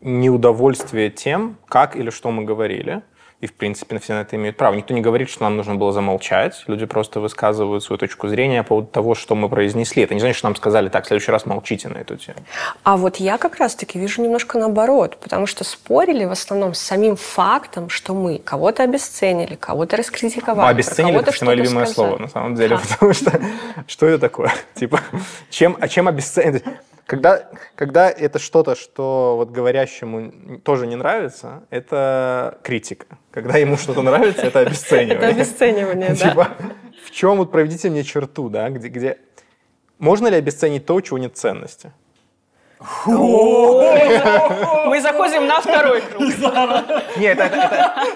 [0.00, 3.02] неудовольствие тем, как или что мы говорили.
[3.40, 4.74] И, в принципе, все на это имеют право.
[4.74, 6.62] Никто не говорит, что нам нужно было замолчать.
[6.66, 10.02] Люди просто высказывают свою точку зрения по поводу того, что мы произнесли.
[10.02, 12.36] Это не значит, что нам сказали, так, в следующий раз молчите на эту тему.
[12.82, 17.16] А вот я как раз-таки вижу немножко наоборот, потому что спорили в основном с самим
[17.16, 20.60] фактом, что мы кого-то обесценили, кого-то раскритиковали.
[20.60, 22.08] Про обесценили кого-то это мое любимое сказали.
[22.08, 22.78] слово, на самом деле, А.
[22.78, 23.40] потому что
[23.86, 24.52] что это такое?
[24.74, 25.00] Типа,
[25.48, 26.62] чем, а чем обесценить?
[27.10, 27.42] Когда,
[27.74, 33.06] когда это что-то, что вот говорящему тоже не нравится, это критика.
[33.32, 35.16] Когда ему что-то нравится, это обесценивание.
[35.16, 36.14] Это обесценивание, да.
[36.14, 36.48] Типа,
[37.04, 39.18] в чем вот проведите мне черту, да, где, где...
[39.98, 41.90] Можно ли обесценить то, у чего нет ценности?
[43.06, 46.32] Мы заходим на второй круг.
[47.16, 47.40] Нет,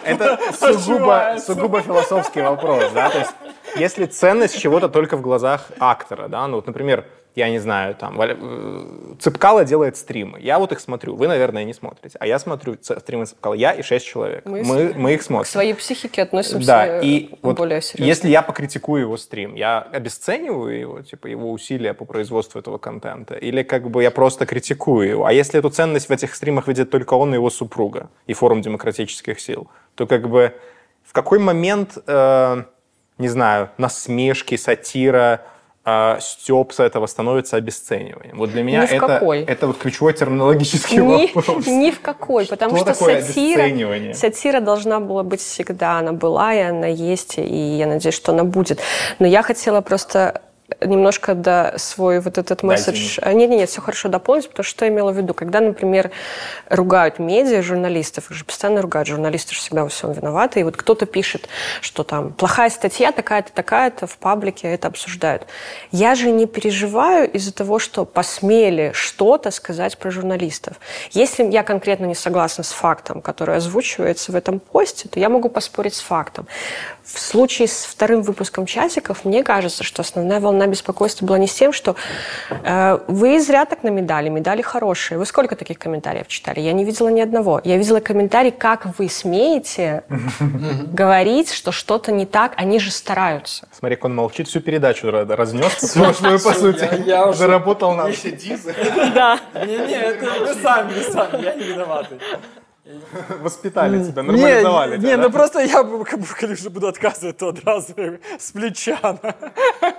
[0.05, 3.33] это, сугубо, сугубо философский вопрос, да, то есть
[3.75, 8.21] если ценность чего-то только в глазах актора, да, ну вот, например, я не знаю, там,
[8.21, 8.37] э,
[9.21, 13.27] Цыпкало делает стримы, я вот их смотрю, вы, наверное, не смотрите, а я смотрю стримы
[13.27, 15.51] Цыпкала, я и шесть человек, Мы мы, мы их К смотрим.
[15.51, 18.09] своей психике относимся Да, и вот более серьезно.
[18.09, 23.35] если я покритикую его стрим, я обесцениваю его, типа его усилия по производству этого контента,
[23.35, 25.27] или как бы я просто критикую его.
[25.27, 28.63] А если эту ценность в этих стримах видит только он и его супруга, и форум
[28.63, 30.53] демократических сил, то как бы
[31.05, 32.63] в какой момент, э,
[33.19, 35.43] не знаю, насмешки, сатира,
[36.21, 38.39] стёб с этого становится обесцениванием?
[38.39, 39.45] Вот для меня Ни в это, какой.
[39.45, 41.67] это вот ключевой терминологический ни, вопрос.
[41.67, 45.99] ни в какой, потому Что что сатира, сатира должна была быть всегда.
[45.99, 48.81] Она была, и она есть, и я надеюсь, что она будет.
[49.19, 50.41] Но я хотела просто
[50.81, 53.19] немножко до свой вот этот месседж...
[53.21, 55.35] А, Нет, нет, нет, все хорошо дополнить, потому что что я имела в виду?
[55.35, 56.11] Когда, например,
[56.69, 60.77] ругают медиа, журналистов, их же постоянно ругают, журналисты же всегда во всем виноваты, и вот
[60.77, 61.49] кто-то пишет,
[61.81, 65.47] что там плохая статья такая-то, такая-то, в паблике это обсуждают.
[65.91, 70.77] Я же не переживаю из-за того, что посмели что-то сказать про журналистов.
[71.13, 75.49] Если я конкретно не согласна с фактом, который озвучивается в этом посте, то я могу
[75.49, 76.47] поспорить с фактом.
[77.05, 81.53] В случае с вторым выпуском «Часиков» мне кажется, что основная волна беспокойства была не с
[81.53, 81.97] тем, что
[82.51, 85.19] э, вы зря так на медали, медали хорошие.
[85.19, 86.61] Вы сколько таких комментариев читали?
[86.61, 87.61] Я не видела ни одного.
[87.63, 90.05] Я видела комментарий, как вы смеете
[90.93, 93.69] говорить, что что-то не так, они же стараются.
[93.79, 96.89] Смотри, как он молчит, всю передачу ра- разнес прошлую, по сути.
[97.07, 98.75] я уже- Заработал нам все дизы.
[99.15, 99.39] Да.
[99.55, 102.19] Не-не, это вы сами, сами, я не виноватый.
[103.44, 105.30] Воспитали тебя, Не, нормализовали не, тебя, ну да?
[105.30, 107.94] просто я, б- как бы, коли уже буду отказывать, то одразу
[108.40, 109.18] с плеча.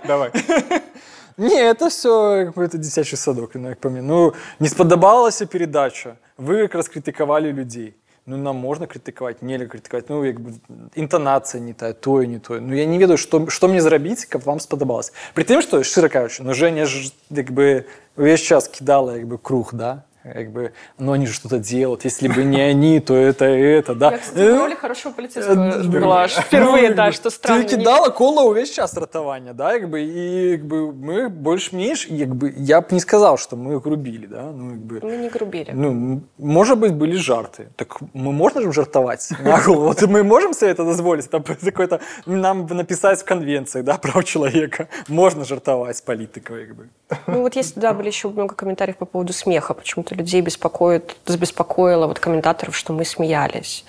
[0.06, 0.30] Давай.
[1.38, 2.08] Ні, це все
[2.46, 4.06] какой-то дитячий садок, ну, як по мені.
[4.08, 6.14] Ну, не сподобалася передача.
[6.38, 7.94] Ви якраз критикували людей.
[8.26, 10.06] Ну, нам можна критикувати, нельзя критикувати.
[10.10, 10.50] Ну, якби
[10.94, 12.60] інтонація не та, то і не то.
[12.60, 15.12] Ну, я не ведаю, що, що мені зробити, щоб вам сподобалось.
[15.34, 17.84] При тим, що, щиро кажучи, ну, Женя ж, якби,
[18.16, 20.02] весь час кидала, якби, круг, да?
[20.36, 22.04] Якби, ну, они же что-то делают.
[22.04, 24.10] Если бы не они, то это это, да.
[24.10, 27.62] Я, кстати, в роли хорошего полицейского Э, была аж впервые, да, что странно.
[27.64, 32.84] Ти кидала коло увесь час ратування, да, якби, і якби, ми більш-менш, якби, я б
[32.90, 35.66] не сказав, що ми грубили, да, ну, якби, Мы не грубили.
[35.74, 37.66] ну, м- може бути, були жарти.
[37.76, 39.86] Так ми можемо ж жартувати на голову?
[39.86, 41.28] Вот ми можемо себе це дозволити?
[41.28, 44.86] Там какой-то, нам написати в конвенціях, да, прав чоловіка.
[45.08, 46.84] Можна жартувати з політикою, якби.
[47.26, 49.74] Ну вот есть, да, были еще много комментариев по поводу смеха.
[49.74, 53.85] Почему-то людей беспокоит, забеспокоило вот комментаторов, что мы смеялись.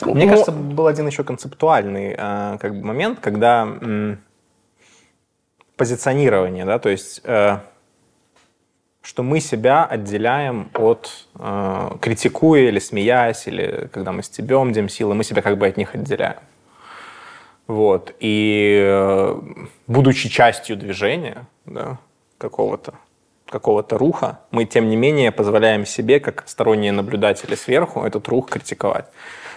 [0.00, 4.18] Мне Ну, кажется, был один еще концептуальный э, как бы момент, когда м,
[5.76, 7.58] позиционирование, да, то есть э,
[9.02, 15.24] что мы себя отделяем от, э, критикуя или смеясь, или когда мы стебем демсилы, мы
[15.24, 16.40] себя как бы от них отделяем.
[17.66, 18.14] Вот.
[18.20, 19.40] И э,
[19.86, 21.98] будучи частью движения да,
[22.38, 22.94] какого-то,
[23.52, 29.06] какого-то руха, мы, тем не менее, позволяем себе, как сторонние наблюдатели сверху, этот рух критиковать.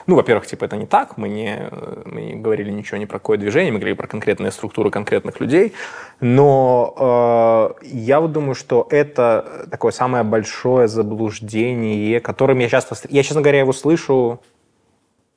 [0.07, 3.17] Ну, во-первых, типа, это не так, мы не, э, мы не говорили ничего ни про
[3.17, 5.73] какое движение, мы говорили про конкретные структуры конкретных людей,
[6.19, 12.95] но э, я вот думаю, что это такое самое большое заблуждение, которым я часто...
[13.09, 14.39] Я, честно говоря, его слышу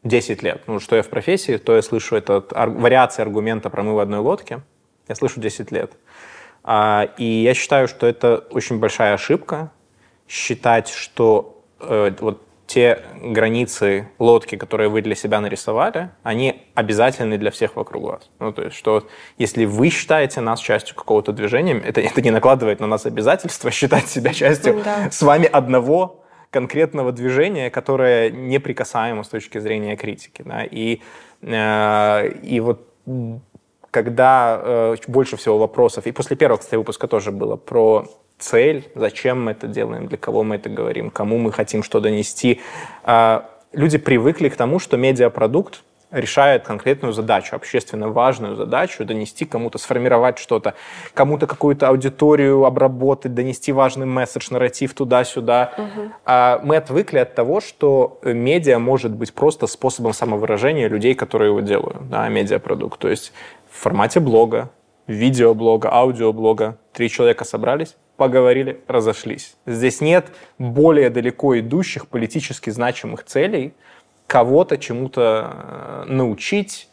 [0.04, 0.62] 10 лет.
[0.66, 3.98] Ну, что я в профессии, то я слышу этот ар- вариации аргумента про мы в
[3.98, 4.60] одной лодке.
[5.08, 5.92] Я слышу 10 лет.
[6.70, 9.70] А, и я считаю, что это очень большая ошибка
[10.28, 17.50] считать, что э, вот те границы лодки, которые вы для себя нарисовали, они обязательны для
[17.50, 18.30] всех вокруг вас.
[18.38, 19.08] Ну, то есть, что
[19.38, 24.06] если вы считаете нас частью какого-то движения, это, это не накладывает на нас обязательства считать
[24.06, 25.10] себя частью Да.
[25.10, 30.42] с вами одного конкретного движения, которое неприкасаемо с точки зрения критики.
[30.44, 30.64] Да?
[30.70, 31.00] И,
[31.40, 32.84] э, и вот
[33.90, 38.06] когда э, больше всего вопросов, и после первого, кстати, выпуска тоже было про
[38.38, 42.60] цель, зачем мы это делаем, для кого мы это говорим, кому мы хотим что донести.
[43.02, 49.76] А, Люди привыкли к тому, что медиапродукт решает конкретную задачу, общественно важную задачу, донести кому-то,
[49.76, 50.72] сформировать что-то,
[51.12, 55.74] кому-то какую-то аудиторию обработать, донести важный месседж, нарратив туда-сюда.
[56.24, 61.50] А мы отвыкли от того, что э, медиа может быть просто способом самовыражения людей, которые
[61.50, 62.98] его делают, да, медиапродукт.
[62.98, 63.32] То есть
[63.78, 64.70] в формате блога,
[65.06, 66.78] видеоблога, аудиоблога.
[66.92, 69.56] Три человека собрались, поговорили, разошлись.
[69.66, 70.26] Здесь нет
[70.58, 73.72] более далеко идущих политически значимых целей
[74.26, 76.88] кого-то чему-то э, научить,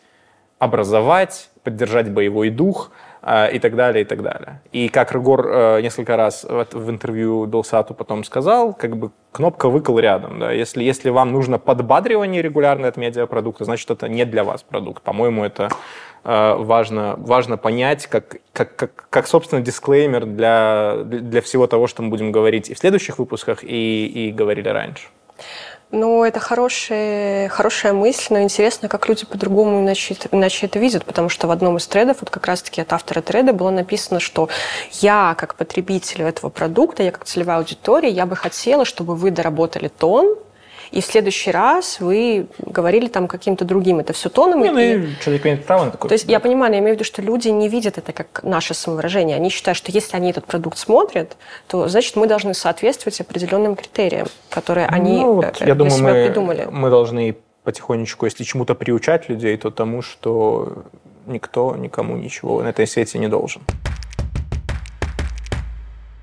[0.59, 2.91] образовать, поддержать боевой дух
[3.23, 4.61] э, и так далее, и так далее.
[4.71, 9.97] И как Рыгор э, несколько раз в, интервью Белсату потом сказал, как бы кнопка выкол
[9.97, 10.39] рядом.
[10.39, 10.51] Да?
[10.51, 15.01] Если, если вам нужно подбадривание регулярное от медиапродукта, значит, это не для вас продукт.
[15.01, 15.69] По-моему, это
[16.25, 22.09] важно, важно понять, как, как, как, как, собственно, дисклеймер для, для всего того, что мы
[22.09, 25.07] будем говорить и в следующих выпусках, и, и говорили раньше.
[25.91, 31.29] Ну, это хорошая, хорошая мысль, но интересно, как люди по-другому иначе, иначе это видят, потому
[31.29, 34.49] что в одном из тредов, вот как раз-таки от автора треда было написано, что
[34.93, 39.87] я, как потребитель этого продукта, я как целевая аудитория, я бы хотела, чтобы вы доработали
[39.87, 40.35] тон,
[40.95, 43.99] и в следующий раз вы говорили там каким-то другим.
[43.99, 44.61] Это все тоном.
[44.63, 46.09] Не, ну, и- и человек имеет право на такое.
[46.09, 48.41] То есть я понимаю, но я имею в виду, что люди не видят это как
[48.43, 49.35] наше самовыражение.
[49.35, 51.35] Они считают, что если они этот продукт смотрят,
[51.67, 56.13] то значит мы должны соответствовать определенным критериям, которые они Ну, вот, э, я думаю, себя
[56.13, 56.67] мы, придумали.
[56.71, 60.83] мы должны потихонечку, если чему-то приучать людей, то тому, что
[61.27, 63.61] никто никому ничего на этой свете не должен.